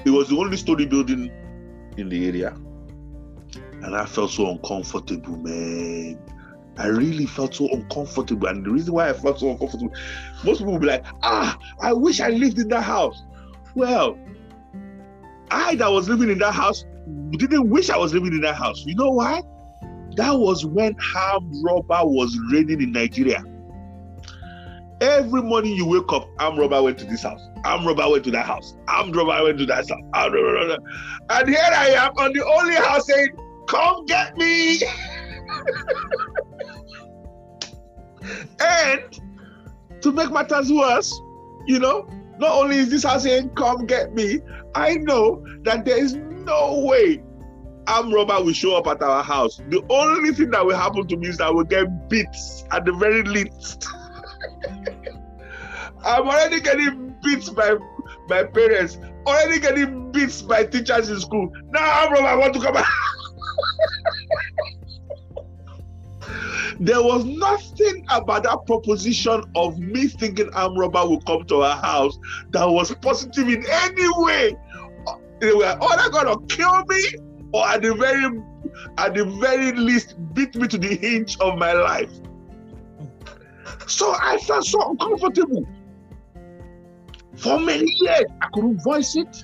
It 0.05 0.09
was 0.09 0.29
the 0.29 0.37
only 0.37 0.57
story 0.57 0.85
building 0.85 1.31
in 1.97 2.09
the 2.09 2.27
area. 2.27 2.55
And 3.83 3.95
I 3.95 4.05
felt 4.05 4.31
so 4.31 4.49
uncomfortable, 4.49 5.37
man. 5.37 6.19
I 6.77 6.87
really 6.87 7.25
felt 7.25 7.53
so 7.53 7.69
uncomfortable. 7.69 8.47
And 8.47 8.65
the 8.65 8.71
reason 8.71 8.93
why 8.93 9.09
I 9.09 9.13
felt 9.13 9.39
so 9.39 9.51
uncomfortable, 9.51 9.93
most 10.43 10.59
people 10.59 10.73
will 10.73 10.79
be 10.79 10.87
like, 10.87 11.05
ah, 11.21 11.57
I 11.81 11.93
wish 11.93 12.19
I 12.19 12.29
lived 12.29 12.59
in 12.59 12.67
that 12.69 12.81
house. 12.81 13.21
Well, 13.75 14.17
I 15.51 15.75
that 15.75 15.91
was 15.91 16.09
living 16.09 16.29
in 16.29 16.39
that 16.39 16.53
house 16.53 16.85
didn't 17.37 17.69
wish 17.69 17.89
I 17.89 17.97
was 17.97 18.13
living 18.13 18.33
in 18.33 18.41
that 18.41 18.55
house. 18.55 18.83
You 18.85 18.95
know 18.95 19.11
why? 19.11 19.41
That 20.15 20.33
was 20.33 20.65
when 20.65 20.95
armed 21.15 21.53
robber 21.63 22.01
was 22.03 22.37
reigning 22.51 22.81
in 22.81 22.91
Nigeria. 22.91 23.43
Every 25.03 25.41
morning 25.41 25.75
you 25.75 25.85
wake 25.85 26.13
up, 26.13 26.29
armed 26.39 26.57
robber 26.57 26.81
went 26.81 26.97
to 26.99 27.05
this 27.05 27.23
house. 27.23 27.41
Armed 27.65 27.85
robber 27.85 28.09
went 28.09 28.23
to 28.23 28.31
that 28.31 28.45
house. 28.45 28.73
Armed 28.87 29.13
robber 29.13 29.43
went 29.43 29.57
to 29.57 29.65
that 29.65 29.85
house. 29.89 30.79
And 31.29 31.49
here 31.49 31.59
I 31.59 31.89
am 31.89 32.11
on 32.17 32.31
the 32.31 32.45
only 32.45 32.75
house 32.75 33.07
saying, 33.07 33.31
Come 33.67 34.05
get 34.05 34.37
me. 34.37 34.79
and 38.61 39.19
to 39.99 40.11
make 40.13 40.31
matters 40.31 40.71
worse, 40.71 41.13
you 41.65 41.79
know, 41.79 42.07
not 42.37 42.51
only 42.51 42.77
is 42.77 42.89
this 42.89 43.03
house 43.03 43.23
saying, 43.23 43.49
Come 43.55 43.85
get 43.85 44.13
me, 44.13 44.39
I 44.73 44.95
know 44.95 45.45
that 45.63 45.83
there 45.83 46.01
is 46.01 46.13
no 46.15 46.79
way 46.79 47.21
armed 47.87 48.13
robber 48.13 48.41
will 48.41 48.53
show 48.53 48.77
up 48.77 48.87
at 48.87 49.01
our 49.01 49.21
house. 49.21 49.61
The 49.67 49.83
only 49.89 50.31
thing 50.31 50.51
that 50.51 50.65
will 50.65 50.77
happen 50.77 51.05
to 51.07 51.17
me 51.17 51.27
is 51.27 51.39
that 51.39 51.53
we'll 51.53 51.65
get 51.65 52.09
beats 52.09 52.63
at 52.71 52.85
the 52.85 52.93
very 52.93 53.23
least. 53.23 53.85
I'm 56.05 56.27
already 56.27 56.59
getting 56.59 57.15
beats 57.23 57.49
by 57.49 57.75
my 58.27 58.43
parents, 58.43 58.97
already 59.25 59.59
getting 59.59 60.11
beats 60.11 60.41
by 60.41 60.65
teachers 60.65 61.09
in 61.09 61.19
school. 61.19 61.51
Now, 61.71 62.09
robber, 62.09 62.27
I 62.27 62.35
want 62.35 62.53
to 62.55 62.59
come 62.59 62.73
back. 62.73 62.87
there 66.79 67.01
was 67.01 67.23
nothing 67.25 68.05
about 68.09 68.43
that 68.43 68.65
proposition 68.65 69.43
of 69.55 69.79
me 69.79 70.07
thinking 70.07 70.49
arm 70.53 70.77
robber 70.77 71.07
will 71.07 71.21
come 71.21 71.45
to 71.45 71.61
our 71.61 71.77
house 71.77 72.17
that 72.51 72.65
was 72.65 72.93
positive 72.95 73.47
in 73.47 73.63
any 73.67 74.07
way. 74.23 74.55
They 75.39 75.53
were 75.53 75.77
oh, 75.81 75.87
either 75.87 76.09
gonna 76.09 76.47
kill 76.47 76.83
me 76.85 77.03
or 77.53 77.67
at 77.67 77.81
the 77.81 77.93
very 77.95 78.41
at 78.97 79.13
the 79.13 79.25
very 79.39 79.73
least 79.73 80.15
beat 80.33 80.55
me 80.55 80.67
to 80.67 80.77
the 80.77 80.95
hinge 80.95 81.37
of 81.39 81.57
my 81.57 81.73
life. 81.73 82.11
So 83.87 84.15
I 84.21 84.37
felt 84.37 84.65
so 84.65 84.91
uncomfortable. 84.91 85.67
For 87.43 87.59
many 87.59 87.91
years, 87.99 88.25
I 88.41 88.47
couldn't 88.53 88.81
voice 88.81 89.17
it. 89.17 89.43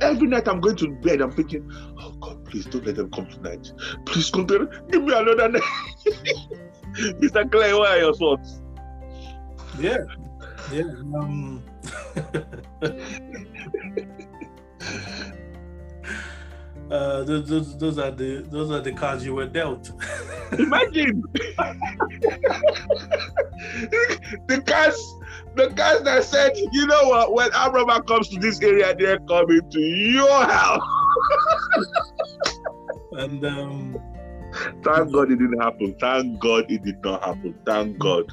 Every 0.00 0.28
night 0.28 0.46
I'm 0.46 0.60
going 0.60 0.76
to 0.76 0.88
bed, 0.88 1.20
I'm 1.20 1.32
thinking, 1.32 1.68
oh 1.98 2.12
God, 2.20 2.44
please 2.44 2.64
don't 2.66 2.86
let 2.86 2.94
them 2.94 3.10
come 3.10 3.26
tonight. 3.26 3.72
Please 4.06 4.30
come 4.30 4.46
continue. 4.46 4.70
Give 4.88 5.02
me 5.02 5.12
another 5.12 5.48
night. 5.48 5.62
Mr. 6.94 7.50
Clay, 7.50 7.74
what 7.74 7.88
are 7.90 7.98
your 7.98 8.14
thoughts? 8.14 8.60
Yeah. 9.80 9.98
Yeah. 10.72 10.82
Um, 10.82 11.64
uh, 16.90 17.24
those, 17.24 17.48
those, 17.48 17.78
those 17.78 17.98
are 17.98 18.12
the 18.12 18.46
those 18.48 18.70
are 18.70 18.80
the 18.80 18.92
cards 18.92 19.24
you 19.24 19.34
were 19.34 19.46
dealt. 19.46 19.90
Imagine 20.52 21.24
the 24.46 24.62
cards, 24.64 25.14
the 25.56 25.68
cards 25.74 26.04
that 26.04 26.24
said, 26.24 26.52
you 26.72 26.86
know 26.86 27.04
what, 27.08 27.32
when 27.34 27.50
Abraham 27.54 28.02
comes 28.02 28.28
to 28.28 28.38
this 28.38 28.60
area, 28.62 28.94
they're 28.96 29.18
coming 29.28 29.60
to 29.70 29.80
your 29.80 30.44
house. 30.44 30.82
and 33.12 33.44
um, 33.44 33.96
thank 34.82 35.12
God 35.12 35.30
it 35.32 35.38
didn't 35.38 35.60
happen. 35.60 35.94
Thank 36.00 36.38
God 36.40 36.70
it 36.70 36.82
did 36.82 37.02
not 37.04 37.22
happen. 37.24 37.54
Thank 37.66 37.98
God. 37.98 38.24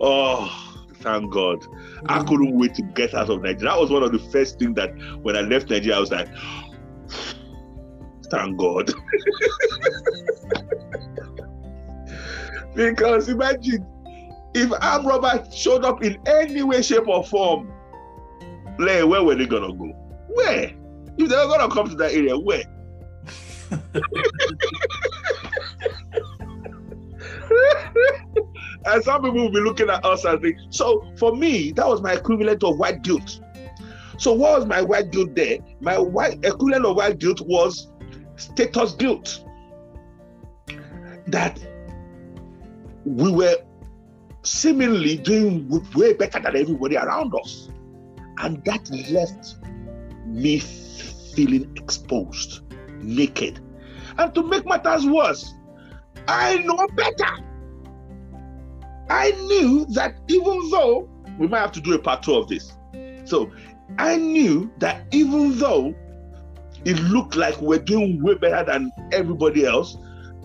Oh. 0.00 0.68
Thank 1.02 1.32
God. 1.32 1.58
I 2.08 2.20
Mm. 2.20 2.28
couldn't 2.28 2.58
wait 2.58 2.74
to 2.74 2.82
get 2.82 3.12
out 3.14 3.28
of 3.28 3.42
Nigeria. 3.42 3.70
That 3.72 3.80
was 3.80 3.90
one 3.90 4.04
of 4.04 4.12
the 4.12 4.20
first 4.20 4.58
things 4.58 4.76
that 4.76 4.90
when 5.22 5.36
I 5.36 5.40
left 5.40 5.68
Nigeria, 5.68 5.96
I 5.96 6.00
was 6.00 6.12
like, 6.12 6.28
thank 8.30 8.56
God. 8.56 8.90
because 12.74 13.28
imagine 13.28 13.84
if 14.54 14.72
armed 14.80 15.06
robbers 15.06 15.54
showed 15.54 15.84
up 15.84 16.02
in 16.02 16.18
any 16.26 16.62
way, 16.62 16.82
shape, 16.82 17.08
or 17.08 17.24
form, 17.24 17.72
where 18.76 19.06
were 19.06 19.34
they 19.34 19.46
gonna 19.46 19.72
go? 19.72 19.92
Where? 20.28 20.72
If 21.18 21.28
they 21.28 21.36
were 21.36 21.48
gonna 21.48 21.72
come 21.72 21.88
to 21.88 21.94
that 21.96 22.12
area, 22.12 22.38
where? 22.38 22.64
and 28.86 29.02
some 29.02 29.22
people 29.22 29.42
will 29.42 29.50
be 29.50 29.60
looking 29.60 29.88
at 29.88 30.04
us 30.04 30.24
and 30.24 30.40
think, 30.40 30.58
so 30.70 31.06
for 31.16 31.34
me, 31.34 31.72
that 31.72 31.86
was 31.86 32.02
my 32.02 32.14
equivalent 32.14 32.62
of 32.64 32.78
white 32.78 33.02
guilt. 33.02 33.40
So 34.18 34.32
what 34.32 34.58
was 34.58 34.66
my 34.66 34.82
white 34.82 35.10
guilt 35.10 35.34
there? 35.34 35.58
My 35.80 35.98
white 35.98 36.44
equivalent 36.44 36.86
of 36.86 36.96
white 36.96 37.18
guilt 37.18 37.40
was 37.42 37.88
status 38.36 38.92
guilt. 38.92 39.44
That 41.26 41.58
we 43.04 43.30
were 43.30 43.56
seemingly 44.42 45.16
doing 45.16 45.68
way 45.94 46.12
better 46.14 46.40
than 46.40 46.56
everybody 46.56 46.96
around 46.96 47.32
us. 47.34 47.68
And 48.38 48.64
that 48.64 48.90
left 49.10 49.56
me 50.26 50.58
feeling 50.58 51.72
exposed, 51.76 52.62
naked. 53.00 53.60
And 54.18 54.34
to 54.34 54.42
make 54.42 54.66
matters 54.66 55.06
worse, 55.06 55.54
I 56.28 56.58
know 56.58 56.86
better. 56.94 57.44
I 59.10 59.32
knew 59.32 59.86
that 59.90 60.16
even 60.28 60.70
though 60.70 61.08
we 61.38 61.46
might 61.46 61.60
have 61.60 61.72
to 61.72 61.80
do 61.80 61.94
a 61.94 61.98
part 61.98 62.22
two 62.22 62.34
of 62.34 62.48
this, 62.48 62.72
so 63.24 63.50
I 63.98 64.16
knew 64.16 64.72
that 64.78 65.06
even 65.12 65.58
though 65.58 65.94
it 66.84 66.98
looked 67.00 67.36
like 67.36 67.60
we're 67.60 67.78
doing 67.78 68.22
way 68.22 68.34
better 68.34 68.64
than 68.64 68.90
everybody 69.12 69.66
else, 69.66 69.96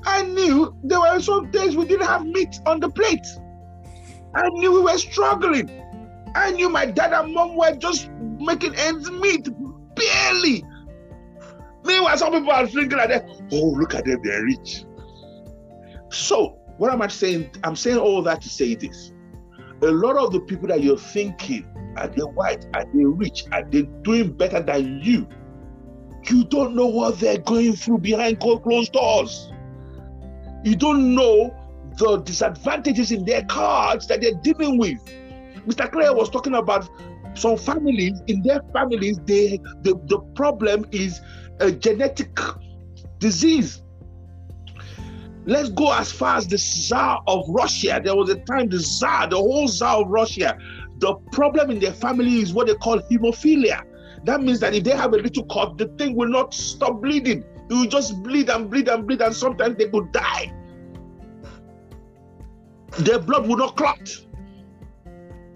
I 0.06 0.24
knew 0.24 0.76
there 0.84 1.00
were 1.00 1.20
some 1.20 1.50
days 1.52 1.76
we 1.76 1.86
didn't 1.86 2.08
have 2.08 2.26
meat 2.26 2.60
on 2.66 2.80
the 2.80 2.90
plate. 2.90 3.26
I 4.36 4.50
knew 4.50 4.74
we 4.74 4.82
were 4.82 4.98
struggling. 4.98 5.70
I 6.36 6.52
knew 6.52 6.70
my 6.70 6.86
dad 6.86 7.13
and 7.13 7.34
mom 7.34 7.56
were 7.56 7.76
just 7.76 8.10
making 8.40 8.76
ends 8.76 9.10
meet, 9.10 9.50
barely. 9.96 10.63
Meanwhile, 11.84 12.18
some 12.18 12.34
people 12.34 12.52
are 12.52 12.68
thinking 12.68 12.98
like 12.98 13.10
that, 13.10 13.26
oh, 13.54 13.72
look 13.72 13.96
at 13.96 14.06
them, 14.06 14.20
they're 14.24 14.44
rich. 14.44 14.86
So, 16.10 16.60
what 16.78 16.92
am 16.92 17.02
I 17.02 17.08
saying? 17.08 17.50
I'm 17.63 17.76
saying 17.76 17.98
all 17.98 18.22
that 18.24 18.42
to 18.42 18.50
say 18.50 18.76
this. 18.76 19.13
A 19.82 19.88
lot 19.88 20.18
of 20.18 20.32
the 20.32 20.42
people 20.42 20.68
that 20.68 20.84
you're 20.84 20.98
thinking, 20.98 21.66
are 21.98 22.08
they 22.08 22.22
white? 22.22 22.66
Are 22.74 22.86
they 22.94 23.06
rich? 23.06 23.46
Are 23.52 23.63
they 23.63 23.84
doing 24.04 24.34
better 24.34 24.62
than 24.62 25.00
you? 25.02 25.28
You 26.30 26.44
don't 26.44 26.76
know 26.76 26.88
what 26.88 27.20
they're 27.20 27.38
going 27.38 27.74
through 27.74 28.00
behind 28.00 28.40
closed 28.40 28.92
doors. 28.92 29.52
You 30.63 30.76
don't 30.76 31.16
know 31.16 31.56
the 31.98 32.18
disadvantages 32.18 33.12
in 33.12 33.26
their 33.26 33.44
cards 33.46 34.08
that 34.08 34.22
they're 34.22 34.40
dealing 34.42 34.78
with. 34.78 35.04
Mr. 35.68 35.92
Clare 35.92 36.14
was 36.14 36.30
talking 36.30 36.56
about 36.56 36.90
some 37.36 37.58
families, 37.58 38.20
in 38.28 38.42
their 38.42 38.62
families, 38.74 39.20
they 39.26 39.60
the, 39.82 40.00
the 40.06 40.20
problem 40.36 40.86
is 40.92 41.22
a 41.60 41.72
genetic 41.72 42.38
disease. 43.20 43.84
Let's 45.46 45.70
go 45.70 45.94
as 45.94 46.12
far 46.12 46.38
as 46.38 46.48
the 46.48 46.58
Tsar 46.58 47.22
of 47.28 47.46
Russia. 47.48 48.02
There 48.04 48.16
was 48.16 48.30
a 48.30 48.36
time 48.36 48.70
the 48.70 48.80
Tsar, 48.80 49.28
the 49.30 49.38
whole 49.38 49.68
Tsar 49.68 50.02
of 50.02 50.08
Russia, 50.10 50.58
the 50.98 51.16
problem 51.32 51.72
in 51.72 51.80
their 51.80 51.94
family 51.94 52.42
is 52.42 52.54
what 52.54 52.68
they 52.68 52.76
call 52.76 53.00
hemophilia. 53.00 53.84
That 54.26 54.42
means 54.42 54.60
that 54.60 54.74
if 54.74 54.84
they 54.84 54.96
have 54.96 55.14
a 55.14 55.18
little 55.18 55.46
cut, 55.46 55.78
the 55.78 55.88
thing 55.98 56.16
will 56.16 56.28
not 56.28 56.54
stop 56.54 57.02
bleeding. 57.02 57.44
It 57.70 57.74
will 57.74 57.86
just 57.86 58.22
bleed 58.24 58.50
and 58.50 58.70
bleed 58.70 58.90
and 58.90 59.08
bleed, 59.08 59.22
and 59.22 59.34
sometimes 59.34 59.78
they 59.78 59.88
could 59.90 60.12
die. 60.12 60.52
Their 63.00 63.19
blood 63.19 63.47
will 63.47 63.58
not 63.58 63.76
clot. 63.76 64.10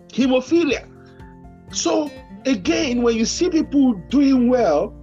Hemophilia. 0.09 0.87
So, 1.73 2.11
again, 2.45 3.01
when 3.01 3.15
you 3.15 3.25
see 3.25 3.49
people 3.49 3.93
doing 4.09 4.49
well, 4.49 4.93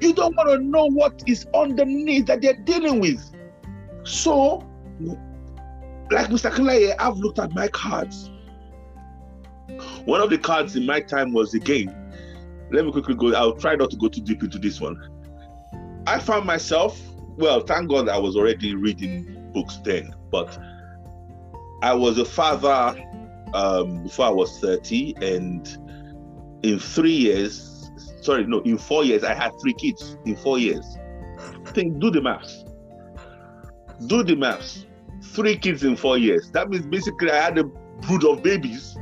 you 0.00 0.12
don't 0.12 0.34
want 0.36 0.48
to 0.50 0.58
know 0.58 0.86
what 0.86 1.22
is 1.26 1.46
underneath 1.54 2.26
that 2.26 2.40
they're 2.42 2.56
dealing 2.64 3.00
with. 3.00 3.22
So, 4.04 4.66
like 6.10 6.28
Mr. 6.28 6.50
Kalaye, 6.50 6.94
I've 6.98 7.16
looked 7.18 7.38
at 7.38 7.52
my 7.52 7.68
cards. 7.68 8.30
One 10.04 10.20
of 10.20 10.30
the 10.30 10.38
cards 10.38 10.76
in 10.76 10.86
my 10.86 11.00
time 11.00 11.32
was 11.32 11.54
again, 11.54 11.94
let 12.70 12.84
me 12.84 12.92
quickly 12.92 13.14
go. 13.14 13.34
I'll 13.34 13.56
try 13.56 13.76
not 13.76 13.90
to 13.90 13.96
go 13.96 14.08
too 14.08 14.20
deep 14.20 14.42
into 14.42 14.58
this 14.58 14.80
one. 14.80 14.96
I 16.06 16.18
found 16.18 16.46
myself, 16.46 17.00
well, 17.36 17.60
thank 17.60 17.88
God 17.88 18.08
I 18.08 18.18
was 18.18 18.36
already 18.36 18.74
reading 18.74 19.50
books 19.52 19.78
then, 19.84 20.14
but 20.30 20.58
I 21.84 21.92
was 21.92 22.16
a 22.16 22.24
father 22.24 22.98
um, 23.52 24.04
before 24.04 24.24
I 24.24 24.30
was 24.30 24.58
30, 24.58 25.16
and 25.20 25.68
in 26.62 26.78
three 26.78 27.12
years, 27.12 27.90
sorry, 28.22 28.46
no, 28.46 28.60
in 28.60 28.78
four 28.78 29.04
years, 29.04 29.22
I 29.22 29.34
had 29.34 29.52
three 29.60 29.74
kids 29.74 30.16
in 30.24 30.34
four 30.34 30.58
years. 30.58 30.96
Think, 31.66 31.98
do 31.98 32.10
the 32.10 32.22
maths. 32.22 32.64
Do 34.06 34.24
the 34.24 34.34
maths. 34.34 34.86
Three 35.34 35.58
kids 35.58 35.84
in 35.84 35.94
four 35.94 36.16
years. 36.16 36.50
That 36.52 36.70
means 36.70 36.86
basically 36.86 37.30
I 37.30 37.36
had 37.36 37.58
a 37.58 37.64
brood 37.64 38.24
of 38.24 38.42
babies. 38.42 38.96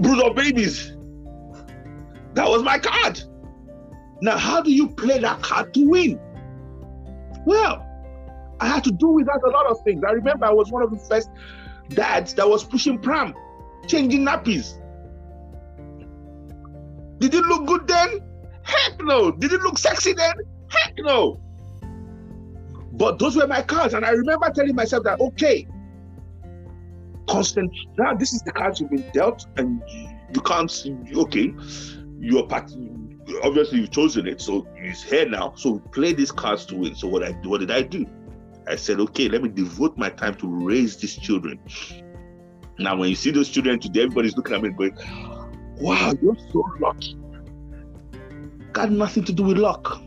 Brood 0.00 0.22
of 0.22 0.36
babies. 0.36 0.94
That 2.34 2.46
was 2.46 2.62
my 2.62 2.78
card. 2.78 3.22
Now, 4.20 4.36
how 4.36 4.60
do 4.60 4.70
you 4.70 4.90
play 4.90 5.18
that 5.20 5.40
card 5.40 5.72
to 5.72 5.88
win? 5.88 6.20
Well, 7.46 7.87
I 8.60 8.66
had 8.66 8.84
to 8.84 8.90
do 8.92 9.08
without 9.08 9.42
a 9.44 9.50
lot 9.50 9.66
of 9.66 9.80
things. 9.84 10.02
I 10.06 10.12
remember 10.12 10.46
I 10.46 10.50
was 10.52 10.70
one 10.70 10.82
of 10.82 10.90
the 10.90 10.98
first 10.98 11.30
dads 11.90 12.34
that 12.34 12.48
was 12.48 12.64
pushing 12.64 12.98
pram, 12.98 13.34
changing 13.86 14.24
nappies. 14.24 14.74
Did 17.18 17.34
it 17.34 17.44
look 17.44 17.66
good 17.66 17.86
then? 17.86 18.20
Heck 18.62 19.02
no. 19.02 19.30
Did 19.30 19.52
it 19.52 19.60
look 19.62 19.78
sexy 19.78 20.12
then? 20.12 20.34
Heck 20.68 20.94
no. 20.98 21.40
But 22.92 23.18
those 23.18 23.36
were 23.36 23.46
my 23.46 23.62
cards, 23.62 23.94
and 23.94 24.04
I 24.04 24.10
remember 24.10 24.50
telling 24.50 24.74
myself 24.74 25.04
that 25.04 25.20
okay, 25.20 25.66
constant. 27.28 27.70
Now 27.96 28.14
this 28.14 28.32
is 28.32 28.42
the 28.42 28.52
cards 28.52 28.80
you've 28.80 28.90
been 28.90 29.08
dealt, 29.12 29.46
and 29.56 29.82
you 30.34 30.40
can't. 30.42 30.70
see- 30.70 30.96
Okay, 31.14 31.54
you're 32.18 32.46
part. 32.46 32.72
Obviously, 33.42 33.80
you've 33.80 33.90
chosen 33.90 34.26
it, 34.26 34.40
so 34.40 34.66
it's 34.76 35.02
here 35.02 35.28
now. 35.28 35.52
So 35.56 35.78
play 35.92 36.12
these 36.12 36.32
cards 36.32 36.64
to 36.66 36.76
win. 36.76 36.94
So 36.94 37.06
what 37.08 37.22
I 37.22 37.32
what 37.44 37.60
did 37.60 37.70
I 37.70 37.82
do? 37.82 38.06
I 38.68 38.76
said, 38.76 39.00
okay, 39.00 39.28
let 39.28 39.42
me 39.42 39.48
devote 39.48 39.96
my 39.96 40.10
time 40.10 40.34
to 40.36 40.46
raise 40.46 40.96
these 40.96 41.16
children. 41.16 41.58
Now, 42.78 42.96
when 42.96 43.08
you 43.08 43.14
see 43.14 43.30
those 43.30 43.48
children 43.48 43.80
today, 43.80 44.02
everybody's 44.02 44.36
looking 44.36 44.54
at 44.54 44.62
me 44.62 44.70
going, 44.70 44.96
wow, 45.80 46.12
you're 46.22 46.36
so 46.52 46.62
lucky. 46.78 47.16
Got 48.72 48.90
nothing 48.90 49.24
to 49.24 49.32
do 49.32 49.44
with 49.44 49.56
luck. 49.56 50.02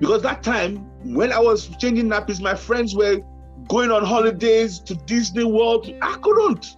Because 0.00 0.22
that 0.22 0.42
time, 0.42 0.78
when 1.04 1.32
I 1.32 1.38
was 1.38 1.68
changing 1.76 2.08
nappies, 2.08 2.40
my 2.40 2.54
friends 2.54 2.94
were 2.94 3.20
going 3.68 3.90
on 3.90 4.04
holidays 4.04 4.80
to 4.80 4.94
Disney 4.94 5.44
World. 5.44 5.92
I 6.00 6.16
couldn't. 6.22 6.76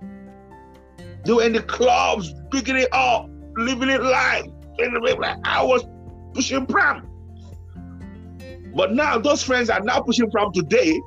They 1.24 1.32
were 1.32 1.44
in 1.44 1.52
the 1.52 1.62
clubs, 1.62 2.34
picking 2.50 2.76
it 2.76 2.88
up, 2.92 3.28
living 3.56 3.88
it 3.88 4.02
life. 4.02 4.46
I 5.44 5.62
was 5.62 5.84
pushing 6.34 6.66
pram. 6.66 7.07
But 8.78 8.92
now 8.92 9.18
those 9.18 9.42
friends 9.42 9.70
are 9.70 9.80
now 9.80 10.00
pushing 10.00 10.30
from 10.30 10.52
today 10.52 11.02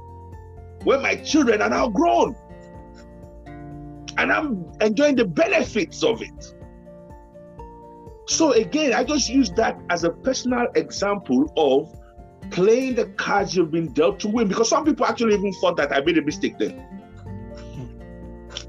when 0.83 1.01
my 1.01 1.15
children 1.15 1.61
are 1.61 1.69
now 1.69 1.87
grown. 1.87 2.35
and 4.17 4.29
I'm 4.29 4.69
enjoying 4.81 5.15
the 5.15 5.23
benefits 5.23 6.03
of 6.03 6.21
it. 6.21 6.53
So 8.27 8.51
again, 8.51 8.93
I 8.93 9.05
just 9.05 9.29
use 9.29 9.51
that 9.51 9.79
as 9.89 10.03
a 10.03 10.09
personal 10.09 10.67
example 10.75 11.51
of 11.55 11.97
playing 12.51 12.95
the 12.95 13.05
cards 13.05 13.55
you've 13.55 13.71
been 13.71 13.93
dealt 13.93 14.19
to 14.19 14.27
win 14.27 14.49
because 14.49 14.69
some 14.69 14.83
people 14.83 15.05
actually 15.05 15.35
even 15.35 15.53
thought 15.53 15.77
that 15.77 15.95
I 15.95 16.01
made 16.01 16.17
a 16.17 16.21
mistake 16.21 16.57
then. 16.59 16.85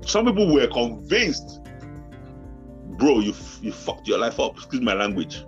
Some 0.07 0.27
people 0.27 0.55
were 0.55 0.69
convinced, 0.69 1.61
bro, 2.99 3.19
you 3.19 3.35
you 3.61 3.73
fucked 3.73 4.07
your 4.07 4.19
life 4.19 4.39
up. 4.39 4.55
Excuse 4.57 4.81
my 4.81 4.95
language. 4.95 5.45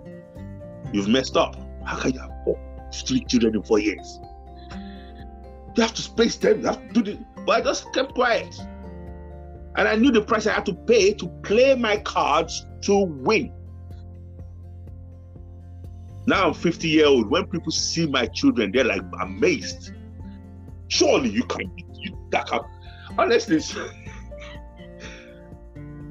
You've 0.91 1.07
messed 1.07 1.37
up. 1.37 1.55
How 1.85 1.97
can 1.97 2.13
you 2.15 2.19
street 2.95 3.27
children 3.27 3.55
in 3.55 3.63
four 3.63 3.79
years? 3.79 4.19
You 5.75 5.83
have 5.83 5.93
to 5.93 6.01
space 6.01 6.37
them. 6.37 6.61
You 6.61 6.67
have 6.67 6.87
to 6.87 6.93
do 6.93 7.03
this. 7.03 7.17
But 7.45 7.61
I 7.61 7.61
just 7.61 7.93
kept 7.93 8.13
quiet. 8.13 8.57
And 9.77 9.87
I 9.87 9.95
knew 9.95 10.11
the 10.11 10.21
price 10.21 10.47
I 10.47 10.53
had 10.53 10.65
to 10.67 10.73
pay 10.73 11.13
to 11.13 11.27
play 11.43 11.75
my 11.75 11.97
cards 11.97 12.65
to 12.83 13.05
win. 13.05 13.51
Now 16.27 16.47
I'm 16.47 16.53
50 16.53 16.87
year 16.87 17.07
old. 17.07 17.29
When 17.29 17.45
people 17.47 17.71
see 17.71 18.07
my 18.07 18.25
children, 18.27 18.71
they're 18.71 18.85
like 18.85 19.01
amazed. 19.21 19.91
Surely 20.87 21.29
you 21.29 21.43
can 21.43 21.71
you 21.93 22.17
that 22.31 22.47
can 22.47 22.61
honestly. 23.17 23.59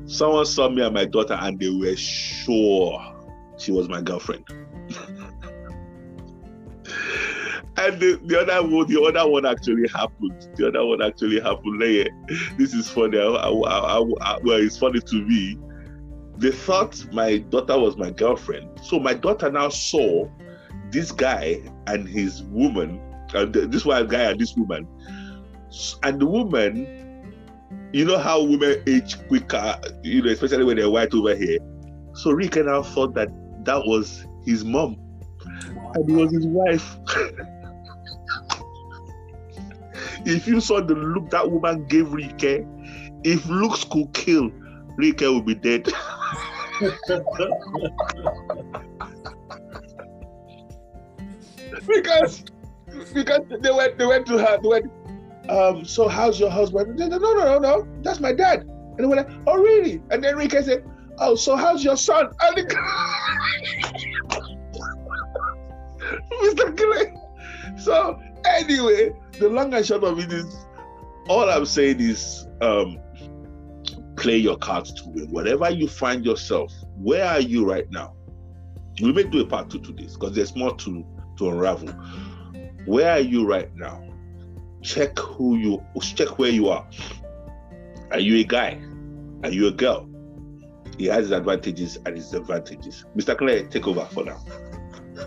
Someone 0.07 0.45
saw 0.45 0.69
me 0.69 0.83
and 0.83 0.95
my 0.95 1.07
daughter 1.07 1.35
and 1.35 1.59
they 1.59 1.71
were 1.71 1.97
sure 1.97 3.01
she 3.57 3.73
was 3.73 3.89
my 3.89 4.03
girlfriend. 4.03 4.45
And 7.77 8.01
the, 8.01 8.21
the 8.25 8.41
other 8.41 8.67
one, 8.67 8.87
the 8.87 9.03
other 9.03 9.29
one 9.29 9.45
actually 9.45 9.89
happened. 9.89 10.49
The 10.55 10.69
other 10.69 10.87
one 10.87 11.03
actually 11.03 11.41
happened. 11.41 11.81
Like, 11.81 12.09
this 12.57 12.73
is 12.73 12.89
funny. 12.89 13.19
I, 13.19 13.25
I, 13.25 13.99
I, 13.99 14.39
well, 14.45 14.59
it's 14.59 14.79
funny 14.79 15.01
to 15.01 15.17
me. 15.17 15.59
They 16.37 16.53
thought 16.53 17.05
my 17.13 17.39
daughter 17.39 17.79
was 17.79 17.97
my 17.97 18.11
girlfriend. 18.11 18.81
So 18.83 18.99
my 19.01 19.15
daughter 19.15 19.51
now 19.51 19.69
saw 19.71 20.29
this 20.91 21.11
guy 21.11 21.63
and 21.87 22.09
his 22.09 22.43
woman, 22.45 23.01
and 23.35 23.53
this 23.53 23.85
white 23.85 24.09
guy 24.09 24.31
and 24.31 24.41
this 24.41 24.55
woman. 24.57 24.87
And 26.05 26.21
the 26.21 26.27
woman, 26.27 27.33
you 27.93 28.05
know 28.05 28.19
how 28.19 28.43
women 28.43 28.83
age 28.87 29.17
quicker, 29.27 29.81
you 30.05 30.23
know, 30.23 30.31
especially 30.31 30.65
when 30.65 30.77
they're 30.77 30.91
white 30.91 31.13
over 31.13 31.35
here. 31.35 31.59
So 32.15 32.31
Rike 32.31 32.65
now 32.65 32.85
thought 32.85 33.15
that 33.15 33.29
that 33.65 33.83
was 33.85 34.25
his 34.45 34.65
mom 34.65 34.99
and 35.95 36.11
it 36.11 36.13
was 36.13 36.33
his 36.33 36.47
wife. 36.47 36.97
if 40.27 40.47
you 40.47 40.61
saw 40.61 40.81
the 40.81 40.95
look 40.95 41.31
that 41.31 41.51
woman 41.51 41.85
gave 41.87 42.13
Rike, 42.13 42.67
if 43.25 43.47
looks 43.47 43.85
could 43.85 44.13
kill, 44.13 44.51
Rike 44.97 45.21
would 45.21 45.47
be 45.47 45.55
dead. 45.55 45.89
because 51.87 52.45
because 53.13 53.43
they 53.61 53.71
went 53.71 53.99
they 53.99 54.07
went 54.07 54.27
to 54.27 54.39
her 54.39 54.59
they 54.63 54.69
went 54.69 54.91
um 55.49 55.85
so 55.85 56.09
how's 56.09 56.41
your 56.41 56.51
husband 56.51 56.97
no 56.97 57.07
no 57.07 57.19
no 57.19 57.35
no 57.35 57.59
no 57.59 57.87
that's 58.03 58.21
my 58.21 58.33
dad 58.33 58.61
and 58.61 58.99
they 58.99 59.07
were 59.07 59.17
like 59.17 59.29
oh 59.47 59.61
really 59.61 60.01
and 60.11 60.23
then 60.23 60.37
Rike 60.37 60.63
said 60.65 60.85
oh 61.19 61.35
so 61.35 61.57
how's 61.57 61.85
your 61.85 61.97
son 61.97 62.31
and 62.43 62.57
the, 62.57 62.63
Mr. 66.43 66.77
Clay 66.77 67.15
so 67.79 68.21
anyway 68.45 69.13
the 69.39 69.49
long 69.49 69.75
and 69.75 69.85
short 69.85 70.05
of 70.05 70.19
it 70.19 70.33
is 70.33 70.65
all 71.29 71.49
I'm 71.49 71.67
saying 71.67 72.01
is 72.01 72.47
um, 72.61 72.99
play 74.17 74.37
your 74.37 74.57
cards 74.57 74.93
to 74.95 75.09
win. 75.09 75.31
Whatever 75.31 75.71
you 75.71 75.89
find 75.89 76.25
yourself, 76.25 76.73
where 76.97 77.25
are 77.25 77.41
you 77.41 77.69
right 77.69 77.91
now? 77.91 78.15
We 79.01 79.13
may 79.13 79.25
do 79.25 79.41
a 79.41 79.47
part 79.47 79.71
two 79.71 79.81
to 79.81 79.93
this 79.93 80.15
because 80.15 80.35
there's 80.35 80.55
more 80.55 80.75
to, 80.77 81.07
to 81.39 81.49
unravel. 81.49 81.89
Where 82.87 83.11
are 83.11 83.21
you 83.21 83.47
right 83.47 83.75
now? 83.75 84.03
Check 84.83 85.19
who 85.19 85.57
you 85.57 85.85
check 86.01 86.39
where 86.39 86.51
you 86.51 86.69
are. 86.69 86.87
Are 88.11 88.21
you 88.21 88.39
a 88.39 88.45
guy? 88.45 88.81
Are 89.43 89.51
you 89.51 89.67
a 89.69 89.73
girl? 89.73 90.09
He 90.99 91.07
has 91.07 91.25
his 91.25 91.31
advantages 91.33 91.99
and 92.05 92.15
his 92.15 92.27
disadvantages. 92.27 93.05
Mr. 93.17 93.37
Clay, 93.37 93.65
take 93.65 93.89
over 93.89 94.05
for 94.05 94.25
now. 94.25 94.41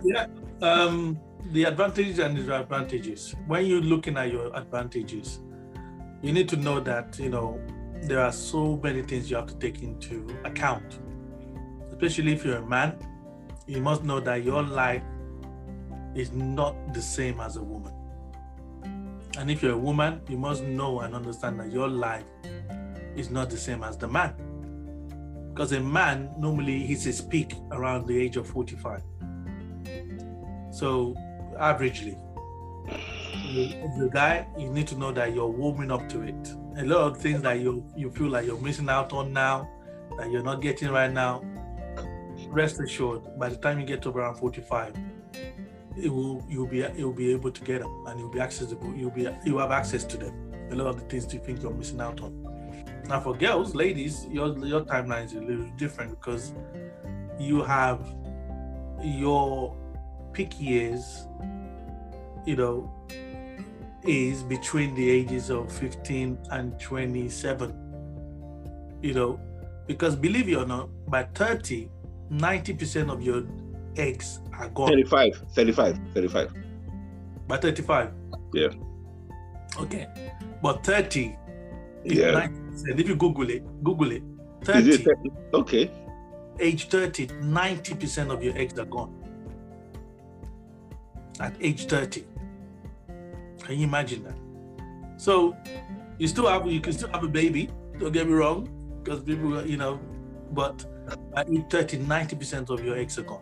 Yeah. 0.03 0.28
Um, 0.62 1.20
the 1.52 1.64
advantages 1.64 2.20
and 2.20 2.36
disadvantages. 2.36 3.36
When 3.48 3.66
you're 3.66 3.82
looking 3.82 4.18
at 4.18 4.32
your 4.32 4.56
advantages, 4.56 5.39
you 6.22 6.34
need 6.34 6.50
to 6.50 6.58
know 6.58 6.80
that 6.82 7.18
you 7.20 7.30
know 7.30 7.62
there 8.02 8.20
are 8.20 8.32
so 8.32 8.80
many 8.84 9.02
things 9.02 9.30
you 9.30 9.38
have 9.38 9.48
to 9.48 9.56
take 9.56 9.82
into 9.82 10.28
account. 10.43 11.00
Especially 11.89 12.34
if 12.34 12.45
you're 12.45 12.58
a 12.58 12.66
man, 12.66 12.98
you 13.66 13.82
must 13.82 14.04
know 14.04 14.20
that 14.20 14.43
your 14.43 14.62
life 14.62 15.04
is 16.16 16.32
not 16.32 16.76
the 16.93 17.02
same 17.02 17.39
as 17.39 17.56
a 17.56 17.64
woman. 17.64 17.93
And 19.38 19.52
if 19.52 19.62
you're 19.62 19.74
a 19.74 19.78
woman, 19.78 20.22
you 20.28 20.38
must 20.38 20.64
know 20.64 21.02
and 21.02 21.14
understand 21.16 21.60
that 21.60 21.72
your 21.72 21.88
life 21.88 22.26
is 23.16 23.30
not 23.30 23.50
the 23.50 23.58
same 23.58 23.84
as 23.84 23.98
the 23.98 24.08
man. 24.08 24.34
Because 25.54 25.72
a 25.72 25.80
man 25.80 26.32
normally 26.38 26.80
hits 26.80 27.04
his 27.04 27.22
peak 27.22 27.56
around 27.72 28.08
the 28.08 28.20
age 28.20 28.38
of 28.38 28.48
45. 28.48 29.02
So 30.72 31.16
averagely. 31.60 32.18
The 32.88 34.10
guy, 34.12 34.47
you 34.58 34.70
need 34.70 34.88
to 34.88 34.95
know 34.97 35.12
that 35.12 35.34
you're 35.34 35.47
warming 35.47 35.91
up 35.91 36.08
to 36.10 36.22
it. 36.22 36.53
A 36.78 36.86
lot 36.86 37.12
of 37.12 37.18
things 37.18 37.41
that 37.41 37.60
you 37.60 37.86
you 37.95 38.10
feel 38.12 38.30
like 38.30 38.45
you're 38.45 38.60
missing 38.62 38.89
out 38.89 39.14
on 39.14 39.34
now, 39.34 39.70
that 40.18 40.32
you're 40.32 40.43
not 40.43 40.62
getting 40.62 40.89
right 40.89 41.12
now. 41.12 41.43
Rest 42.49 42.80
assured, 42.80 43.22
by 43.39 43.49
the 43.49 43.58
time 43.58 43.80
you 43.80 43.86
get 43.86 44.01
to 44.03 44.10
around 44.10 44.36
45, 44.36 44.95
it 45.97 46.10
will 46.10 46.45
you'll 46.47 46.68
be 46.68 46.86
you'll 46.95 47.14
be 47.14 47.32
able 47.32 47.51
to 47.51 47.62
get 47.64 47.82
them, 47.82 48.05
and 48.08 48.20
you'll 48.20 48.30
be 48.30 48.39
accessible. 48.39 48.93
You'll 48.95 49.12
be 49.12 49.28
you 49.45 49.58
have 49.58 49.72
access 49.72 50.03
to 50.05 50.18
them. 50.18 50.34
A 50.72 50.76
lot 50.76 50.88
of 50.88 50.99
the 50.99 51.05
things 51.08 51.34
you 51.34 51.39
think 51.39 51.62
you're 51.62 51.72
missing 51.74 52.01
out 52.01 52.22
on. 52.22 52.43
Now, 53.08 53.22
for 53.22 53.36
girls, 53.36 53.74
ladies, 53.74 54.26
your 54.30 54.58
your 54.66 54.82
timeline 54.82 55.26
is 55.26 55.34
a 55.34 55.41
little 55.41 55.70
different 55.78 56.12
because 56.20 56.53
you 57.39 57.64
have 57.64 58.01
your 59.01 59.76
peak 60.38 60.61
years, 60.61 61.25
you 62.45 62.55
know, 62.55 62.93
is 64.03 64.43
between 64.43 64.93
the 64.93 65.09
ages 65.09 65.49
of 65.49 65.71
15 65.71 66.38
and 66.51 66.79
27. 66.79 67.73
You 69.01 69.13
know, 69.15 69.39
because 69.88 70.15
believe 70.15 70.47
it 70.47 70.55
or 70.55 70.65
not, 70.67 70.89
by 71.07 71.23
30, 71.23 71.89
90% 72.31 73.11
of 73.11 73.23
your 73.23 73.43
eggs 73.95 74.41
are 74.53 74.69
gone. 74.69 74.89
35, 74.89 75.41
35, 75.55 75.99
35. 76.13 76.53
By 77.47 77.57
35? 77.57 78.11
Yeah. 78.53 78.67
Okay. 79.79 80.07
But 80.61 80.85
30 80.85 81.35
yeah. 82.05 82.47
90%. 82.47 82.99
If 82.99 83.09
you 83.09 83.15
Google 83.15 83.49
it, 83.49 83.83
Google 83.83 84.11
it. 84.11 84.23
30. 84.65 84.89
It 84.91 85.03
30? 85.03 85.31
Okay. 85.55 85.91
Age 86.59 86.89
30, 86.89 87.27
90% 87.27 88.31
of 88.31 88.43
your 88.43 88.55
eggs 88.55 88.77
are 88.77 88.85
gone 88.85 89.16
at 91.39 91.55
age 91.61 91.85
30. 91.85 92.25
Can 93.63 93.77
you 93.77 93.88
imagine 93.88 94.23
that? 94.23 94.38
So 95.17 95.55
you 96.17 96.27
still 96.27 96.47
have 96.47 96.67
you 96.67 96.79
can 96.79 96.93
still 96.93 97.09
have 97.09 97.23
a 97.23 97.27
baby, 97.27 97.69
don't 97.99 98.11
get 98.11 98.27
me 98.27 98.33
wrong, 98.33 98.69
because 99.03 99.23
people 99.23 99.65
you 99.65 99.77
know, 99.77 99.99
but 100.51 100.85
at 101.35 101.49
age 101.49 101.65
30, 101.69 101.99
90% 101.99 102.69
of 102.69 102.83
your 102.83 102.97
eggs 102.97 103.17
are 103.17 103.23
gone. 103.23 103.41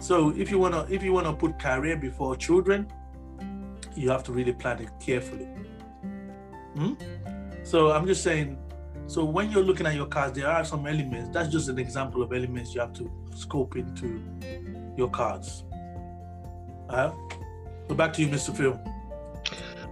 So 0.00 0.30
if 0.30 0.50
you 0.50 0.58
wanna 0.58 0.86
if 0.88 1.02
you 1.02 1.12
wanna 1.12 1.32
put 1.32 1.58
career 1.58 1.96
before 1.96 2.36
children, 2.36 2.90
you 3.94 4.10
have 4.10 4.24
to 4.24 4.32
really 4.32 4.52
plan 4.52 4.80
it 4.80 4.90
carefully. 5.00 5.48
Hmm? 6.76 6.94
So 7.62 7.92
I'm 7.92 8.06
just 8.06 8.22
saying, 8.22 8.58
so 9.06 9.24
when 9.24 9.50
you're 9.50 9.62
looking 9.62 9.86
at 9.86 9.94
your 9.94 10.06
cards, 10.06 10.38
there 10.38 10.48
are 10.48 10.64
some 10.64 10.86
elements. 10.86 11.30
That's 11.32 11.48
just 11.48 11.68
an 11.68 11.78
example 11.78 12.22
of 12.22 12.32
elements 12.32 12.74
you 12.74 12.80
have 12.80 12.92
to 12.94 13.10
scope 13.34 13.76
into 13.76 14.22
your 14.96 15.10
cards. 15.10 15.64
Uh, 16.90 17.12
so 17.88 17.94
back 17.94 18.12
to 18.14 18.22
you, 18.22 18.28
Mr. 18.28 18.54
Phil. 18.56 18.78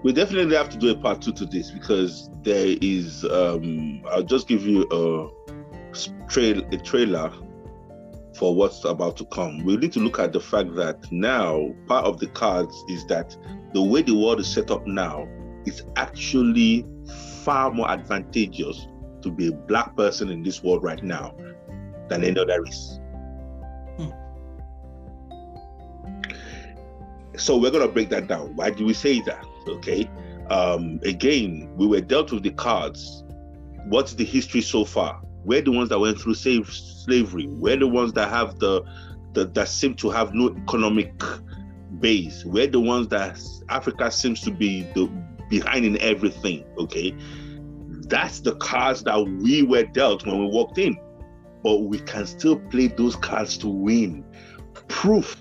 We 0.03 0.13
definitely 0.13 0.57
have 0.57 0.69
to 0.71 0.77
do 0.77 0.91
a 0.91 0.97
part 0.97 1.23
two 1.23 1.33
to 1.33 1.47
this 1.47 1.71
because 1.71 2.31
there 2.43 2.77
is. 2.81 3.25
Um, 3.25 4.03
I'll 4.11 4.23
just 4.23 4.47
give 4.49 4.63
you 4.65 4.87
a 4.91 6.29
trail 6.29 6.63
a 6.73 6.77
trailer 6.77 7.33
for 8.37 8.55
what's 8.55 8.85
about 8.85 9.17
to 9.17 9.25
come. 9.27 9.65
We 9.65 9.77
need 9.77 9.93
to 9.95 10.01
look 10.01 10.19
at 10.21 10.33
the 10.33 10.41
fact 10.41 10.75
that 10.77 11.11
now 11.11 11.75
part 11.89 12.05
of 12.05 12.21
the 12.21 12.29
cards 12.29 12.85
is 12.89 13.05
that 13.07 13.37
the 13.75 13.83
way 13.83 14.03
the 14.03 14.15
world 14.15 14.39
is 14.39 14.47
set 14.47 14.71
up 14.71 14.87
now 14.87 15.27
is 15.67 15.83
actually 15.97 16.87
far 17.43 17.73
more 17.73 17.91
advantageous 17.91 18.87
to 19.23 19.31
be 19.31 19.49
a 19.49 19.53
black 19.53 19.97
person 19.97 20.31
in 20.31 20.45
this 20.45 20.63
world 20.63 20.85
right 20.85 21.03
now 21.03 21.35
than 22.09 22.23
any 22.23 22.39
other 22.39 22.63
race. 22.63 22.98
So 27.39 27.57
we're 27.57 27.71
going 27.71 27.87
to 27.87 27.93
break 27.93 28.09
that 28.11 28.27
down. 28.27 28.55
Why 28.57 28.71
do 28.71 28.85
we 28.85 28.95
say 28.95 29.21
that? 29.23 29.45
Okay. 29.67 30.11
Um, 30.51 30.99
again, 31.05 31.71
we 31.77 31.87
were 31.87 32.01
dealt 32.01 32.33
with 32.33 32.43
the 32.43 32.51
cards 32.51 33.23
what's 33.89 34.15
the 34.15 34.25
history 34.25 34.61
so 34.61 34.85
far? 34.85 35.21
We're 35.45 35.63
the 35.63 35.73
ones 35.73 35.89
that 35.89 35.99
went 35.99 36.21
through 36.21 36.35
slave, 36.35 36.71
slavery. 36.71 37.47
We're 37.47 37.77
the 37.77 37.89
ones 37.89 38.13
that 38.15 38.29
have 38.29 38.59
the, 38.59 38.83
the 39.33 39.47
that 39.47 39.69
seem 39.69 39.95
to 39.97 40.11
have 40.11 40.35
no 40.35 40.55
economic 40.55 41.13
base. 42.01 42.45
We're 42.45 42.67
the 42.67 42.81
ones 42.81 43.09
that 43.09 43.41
Africa 43.69 44.11
seems 44.11 44.41
to 44.43 44.51
be 44.51 44.83
the 44.95 45.11
behind 45.49 45.85
in 45.85 45.99
everything. 46.01 46.65
Okay, 46.79 47.15
that's 48.09 48.41
the 48.41 48.57
cards 48.57 49.05
that 49.05 49.19
we 49.19 49.63
were 49.63 49.85
dealt 49.85 50.27
when 50.27 50.39
we 50.39 50.47
walked 50.47 50.79
in, 50.79 50.99
but 51.63 51.79
we 51.79 51.99
can 52.01 52.27
still 52.27 52.59
play 52.59 52.89
those 52.89 53.17
cards 53.17 53.57
to 53.59 53.69
win. 53.69 54.25
Proof. 54.89 55.41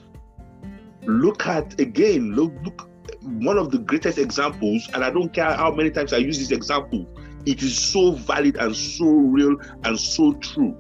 Look 1.08 1.48
at 1.48 1.80
again. 1.80 2.34
Look, 2.34 2.54
look. 2.64 2.90
One 3.22 3.58
of 3.58 3.72
the 3.72 3.80
greatest 3.80 4.18
examples, 4.18 4.88
and 4.94 5.04
I 5.04 5.10
don't 5.10 5.34
care 5.34 5.52
how 5.52 5.72
many 5.72 5.90
times 5.90 6.14
I 6.14 6.18
use 6.18 6.38
this 6.38 6.52
example. 6.52 7.08
It 7.46 7.64
is 7.64 7.78
so 7.78 8.12
valid 8.12 8.58
and 8.58 8.76
so 8.76 9.06
real 9.06 9.58
and 9.84 10.00
so 10.00 10.34
true. 10.34 10.78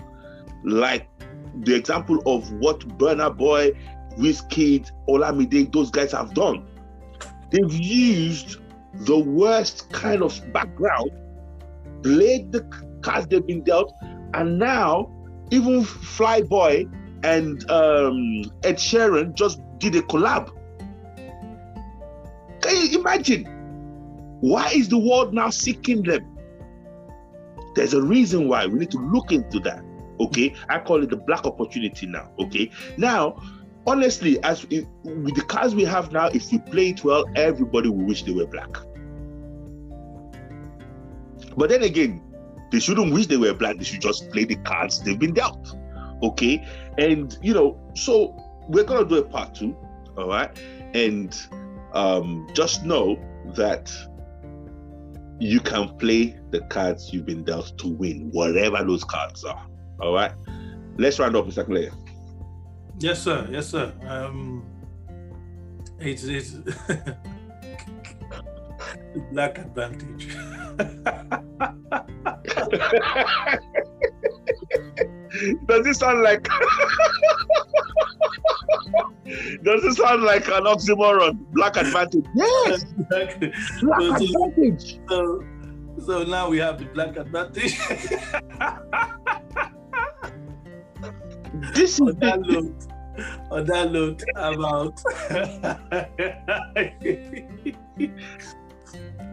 Like 0.64 1.08
the 1.62 1.76
example 1.76 2.22
of 2.26 2.52
what 2.54 2.82
Burna 2.98 3.36
Boy 3.36 3.72
Wizkid, 4.18 4.92
Olamide, 5.08 5.72
those 5.74 5.92
guys 5.92 6.12
have 6.12 6.34
done. 6.34 6.68
They've 7.52 7.74
used 7.74 8.58
the 8.94 9.18
worst 9.18 9.90
kind 9.92 10.22
of 10.22 10.42
background, 10.54 11.12
played 12.04 12.52
the 12.52 12.62
cards 13.02 13.28
they've 13.28 13.46
been 13.46 13.64
dealt, 13.64 13.94
and 14.34 14.60
now 14.60 15.12
even 15.52 15.84
Fireboy 15.84 16.92
and 17.24 17.70
um, 17.72 18.52
Ed 18.64 18.78
Sheeran 18.78 19.34
just 19.34 19.60
did 19.78 19.96
a 19.96 20.02
collab. 20.02 20.52
Can 22.62 22.92
you 22.92 23.00
imagine? 23.00 23.46
Why 24.42 24.72
is 24.74 24.90
the 24.90 24.98
world 24.98 25.34
now 25.34 25.50
seeking 25.50 26.04
them? 26.04 26.38
There's 27.76 27.94
a 27.94 28.02
reason 28.02 28.48
why. 28.48 28.66
We 28.66 28.80
need 28.80 28.92
to 28.92 29.00
look 29.00 29.32
into 29.32 29.60
that. 29.62 29.84
Okay, 30.20 30.56
I 30.68 30.80
call 30.80 31.04
it 31.04 31.10
the 31.10 31.18
black 31.18 31.46
opportunity 31.46 32.08
now. 32.08 32.32
Okay, 32.40 32.72
now 32.98 33.42
honestly, 33.86 34.42
as 34.44 34.66
if, 34.70 34.86
with 35.04 35.36
the 35.36 35.44
cards 35.44 35.74
we 35.74 35.86
have 35.86 36.12
now, 36.12 36.28
if 36.28 36.52
we 36.52 36.60
play 36.60 36.90
it 36.90 37.04
well, 37.04 37.26
everybody 37.36 37.90
will 37.90 38.06
wish 38.06 38.24
they 38.24 38.34
were 38.34 38.48
black. 38.48 38.70
But 41.56 41.70
then 41.70 41.84
again, 41.84 42.22
they 42.72 42.80
shouldn't 42.80 43.14
wish 43.14 43.28
they 43.28 43.38
were 43.38 43.54
black. 43.54 43.78
They 43.78 43.84
should 43.86 44.02
just 44.02 44.30
play 44.32 44.44
the 44.44 44.58
cards 44.58 45.02
they've 45.02 45.18
been 45.18 45.34
dealt. 45.34 45.76
Okay, 46.22 46.68
and 46.98 47.38
you 47.42 47.54
know, 47.54 47.80
so 47.96 48.36
we're 48.68 48.84
gonna 48.84 49.06
do 49.06 49.16
a 49.18 49.24
part 49.24 49.56
two. 49.56 49.76
All 50.18 50.28
right, 50.28 50.50
and 50.94 51.36
um, 51.94 52.48
just 52.54 52.84
know 52.84 53.20
that 53.56 53.92
you 55.40 55.60
can 55.60 55.96
play 55.98 56.40
the 56.50 56.62
cards 56.62 57.14
you've 57.14 57.26
been 57.26 57.44
dealt 57.44 57.78
to 57.78 57.88
win, 57.88 58.30
whatever 58.32 58.84
those 58.84 59.04
cards 59.04 59.44
are. 59.44 59.68
All 60.02 60.14
right, 60.14 60.32
let's 60.98 61.20
round 61.20 61.36
up, 61.36 61.46
Mr. 61.46 61.66
Clay. 61.66 61.92
Yes, 63.00 63.22
sir. 63.22 63.48
Yes, 63.52 63.68
sir. 63.70 63.94
Um, 64.08 64.66
it's 66.00 66.24
it's 66.24 66.52
black 69.32 69.60
advantage. 69.60 70.36
Does 75.66 75.86
it 75.88 75.96
sound 75.96 76.22
like? 76.24 76.48
Does 79.64 79.84
it 79.84 79.96
sound 79.96 80.24
like 80.24 80.48
an 80.48 80.64
oxymoron? 80.64 81.38
Black 81.52 81.76
advantage. 81.78 82.26
Yes. 82.36 82.86
Black 83.10 83.32
so, 83.80 84.16
advantage. 84.16 85.00
So, 85.10 85.44
so 86.06 86.24
now 86.24 86.50
we 86.50 86.58
have 86.60 86.80
the 86.80 86.86
black 86.86 87.18
advantage. 87.18 87.78
this 91.74 91.94
is 91.94 92.02
on 92.02 92.18
that 92.20 92.40
note. 92.42 92.88
On 93.52 93.66
that 93.66 93.92
note, 93.92 94.24
about 94.36 95.04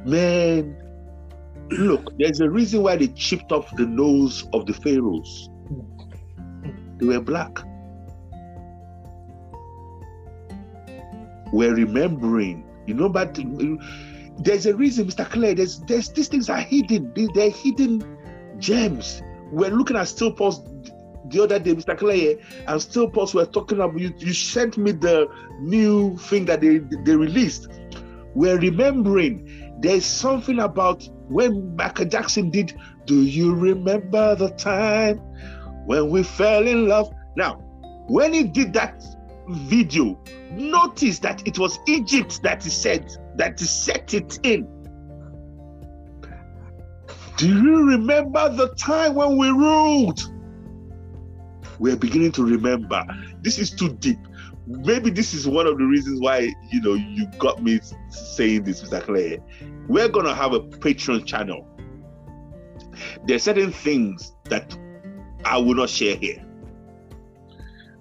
man. 0.04 0.76
Look, 1.70 2.16
there's 2.18 2.40
a 2.40 2.50
reason 2.50 2.82
why 2.82 2.96
they 2.96 3.08
chipped 3.08 3.50
off 3.50 3.74
the 3.76 3.86
nose 3.86 4.46
of 4.52 4.66
the 4.66 4.74
pharaohs. 4.74 5.48
They 7.04 7.18
were 7.18 7.22
black. 7.22 7.58
We're 11.52 11.74
remembering, 11.74 12.64
you 12.86 12.94
know, 12.94 13.10
but 13.10 13.38
there's 14.38 14.64
a 14.64 14.74
reason, 14.74 15.08
Mr. 15.08 15.28
Clay. 15.28 15.52
There's, 15.52 15.80
there's 15.80 16.08
these 16.08 16.28
things 16.28 16.48
are 16.48 16.62
hidden. 16.62 17.12
They're 17.34 17.50
hidden 17.50 18.16
gems. 18.58 19.22
We're 19.52 19.70
looking 19.70 19.98
at 19.98 20.08
still 20.08 20.32
pulse 20.32 20.62
the 21.28 21.42
other 21.42 21.58
day, 21.58 21.74
Mr. 21.74 21.96
Clay, 21.96 22.38
and 22.66 22.80
still 22.80 23.10
pulse 23.10 23.34
were 23.34 23.44
talking 23.44 23.78
about 23.80 24.00
you. 24.00 24.14
You 24.16 24.32
sent 24.32 24.78
me 24.78 24.92
the 24.92 25.28
new 25.60 26.16
thing 26.16 26.46
that 26.46 26.62
they 26.62 26.78
they 26.78 27.16
released. 27.16 27.68
We're 28.34 28.58
remembering. 28.58 29.76
There's 29.80 30.06
something 30.06 30.58
about 30.58 31.06
when 31.28 31.76
Michael 31.76 32.06
Jackson 32.06 32.48
did. 32.48 32.74
Do 33.04 33.22
you 33.22 33.54
remember 33.54 34.34
the 34.36 34.48
time 34.52 35.20
when 35.86 36.10
we 36.10 36.22
fell 36.22 36.66
in 36.66 36.88
love? 36.88 37.12
Now, 37.36 37.56
when 38.08 38.32
he 38.32 38.44
did 38.44 38.72
that 38.74 39.04
video, 39.48 40.18
notice 40.50 41.18
that 41.20 41.46
it 41.46 41.58
was 41.58 41.78
Egypt 41.86 42.42
that 42.42 42.62
he 42.62 42.70
said 42.70 43.16
that 43.36 43.58
he 43.58 43.66
set 43.66 44.14
it 44.14 44.38
in. 44.42 44.68
Do 47.36 47.48
you 47.48 47.84
remember 47.84 48.48
the 48.48 48.68
time 48.76 49.14
when 49.14 49.36
we 49.36 49.48
ruled? 49.48 50.20
We're 51.80 51.96
beginning 51.96 52.32
to 52.32 52.44
remember. 52.44 53.04
This 53.42 53.58
is 53.58 53.70
too 53.70 53.92
deep. 53.94 54.18
Maybe 54.66 55.10
this 55.10 55.34
is 55.34 55.46
one 55.46 55.66
of 55.66 55.76
the 55.76 55.84
reasons 55.84 56.20
why 56.20 56.52
you 56.70 56.80
know 56.80 56.94
you 56.94 57.26
got 57.38 57.62
me 57.62 57.80
saying 58.08 58.62
this, 58.62 58.82
Mr. 58.82 59.02
Clay. 59.02 59.40
We're 59.88 60.08
gonna 60.08 60.34
have 60.34 60.54
a 60.54 60.60
Patreon 60.60 61.26
channel. 61.26 61.66
There 63.26 63.36
are 63.36 63.40
certain 63.40 63.72
things 63.72 64.34
that 64.44 64.76
I 65.44 65.58
will 65.58 65.74
not 65.74 65.90
share 65.90 66.16
here. 66.16 66.44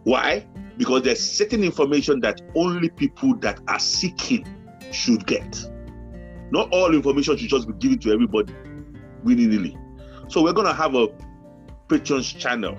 Why? 0.03 0.45
Because 0.77 1.03
there's 1.03 1.19
certain 1.19 1.63
information 1.63 2.19
that 2.21 2.41
only 2.55 2.89
people 2.89 3.35
that 3.37 3.59
are 3.67 3.79
seeking 3.79 4.45
should 4.91 5.25
get. 5.25 5.69
Not 6.51 6.69
all 6.71 6.93
information 6.93 7.37
should 7.37 7.49
just 7.49 7.67
be 7.67 7.73
given 7.73 7.99
to 7.99 8.11
everybody 8.11 8.53
willy 9.23 9.47
nilly. 9.47 9.77
So 10.27 10.41
we're 10.43 10.53
gonna 10.53 10.73
have 10.73 10.95
a 10.95 11.07
Patreon 11.87 12.37
channel, 12.37 12.77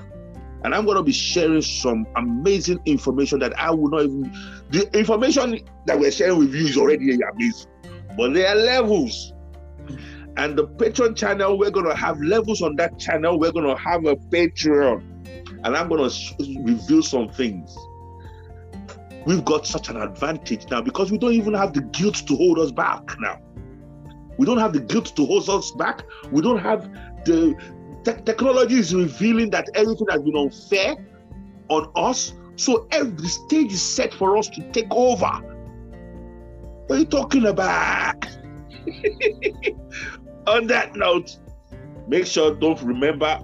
and 0.64 0.74
I'm 0.74 0.86
gonna 0.86 1.02
be 1.02 1.12
sharing 1.12 1.62
some 1.62 2.06
amazing 2.16 2.80
information 2.86 3.38
that 3.40 3.58
I 3.58 3.70
will 3.70 3.90
not 3.90 4.02
even. 4.02 4.32
The 4.70 4.98
information 4.98 5.60
that 5.86 5.98
we're 5.98 6.10
sharing 6.10 6.38
with 6.38 6.54
you 6.54 6.66
is 6.66 6.76
already 6.76 7.12
amazing, 7.12 7.70
but 8.16 8.34
there 8.34 8.48
are 8.48 8.56
levels. 8.56 9.33
And 10.36 10.58
the 10.58 10.66
Patreon 10.66 11.16
channel, 11.16 11.56
we're 11.58 11.70
gonna 11.70 11.94
have 11.94 12.20
levels 12.20 12.60
on 12.60 12.76
that 12.76 12.98
channel. 12.98 13.38
We're 13.38 13.52
gonna 13.52 13.78
have 13.78 14.04
a 14.04 14.16
Patreon, 14.16 15.02
and 15.64 15.76
I'm 15.76 15.88
gonna 15.88 16.10
reveal 16.60 17.02
some 17.02 17.28
things. 17.28 17.76
We've 19.26 19.44
got 19.44 19.66
such 19.66 19.88
an 19.88 19.96
advantage 19.96 20.68
now 20.70 20.82
because 20.82 21.10
we 21.10 21.18
don't 21.18 21.32
even 21.32 21.54
have 21.54 21.72
the 21.72 21.82
guilt 21.82 22.16
to 22.26 22.36
hold 22.36 22.58
us 22.58 22.72
back 22.72 23.02
now. 23.20 23.40
We 24.36 24.44
don't 24.44 24.58
have 24.58 24.72
the 24.72 24.80
guilt 24.80 25.14
to 25.16 25.24
hold 25.24 25.48
us 25.48 25.70
back. 25.70 26.02
We 26.32 26.42
don't 26.42 26.58
have 26.58 26.92
the 27.24 27.54
te- 28.04 28.22
technology 28.22 28.74
is 28.74 28.94
revealing 28.94 29.50
that 29.50 29.68
everything 29.74 30.06
has 30.10 30.20
been 30.22 30.36
unfair 30.36 30.96
on 31.68 31.90
us. 31.94 32.34
So 32.56 32.86
every 32.90 33.28
stage 33.28 33.72
is 33.72 33.82
set 33.82 34.12
for 34.12 34.36
us 34.36 34.48
to 34.50 34.70
take 34.72 34.86
over. 34.90 35.30
What 36.86 36.96
are 36.96 36.98
you 36.98 37.06
talking 37.06 37.46
about? 37.46 38.26
on 40.46 40.66
that 40.68 40.94
note, 40.94 41.36
make 42.08 42.26
sure 42.26 42.54
don't 42.54 42.80
remember 42.82 43.40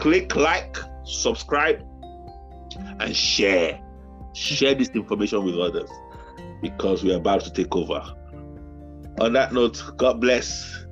click 0.00 0.34
like, 0.34 0.78
subscribe, 1.04 1.82
and 3.00 3.14
share. 3.14 3.80
Share 4.32 4.74
this 4.74 4.88
information 4.90 5.44
with 5.44 5.56
others 5.56 5.90
because 6.62 7.02
we 7.02 7.12
are 7.12 7.18
about 7.18 7.42
to 7.42 7.52
take 7.52 7.74
over. 7.76 8.00
On 9.20 9.32
that 9.34 9.52
note, 9.52 9.82
God 9.96 10.20
bless. 10.20 10.84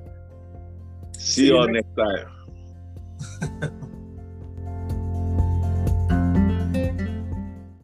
See, 1.16 1.32
See 1.32 1.46
you 1.46 1.56
all 1.56 1.68
next 1.68 1.94
time. 1.96 2.26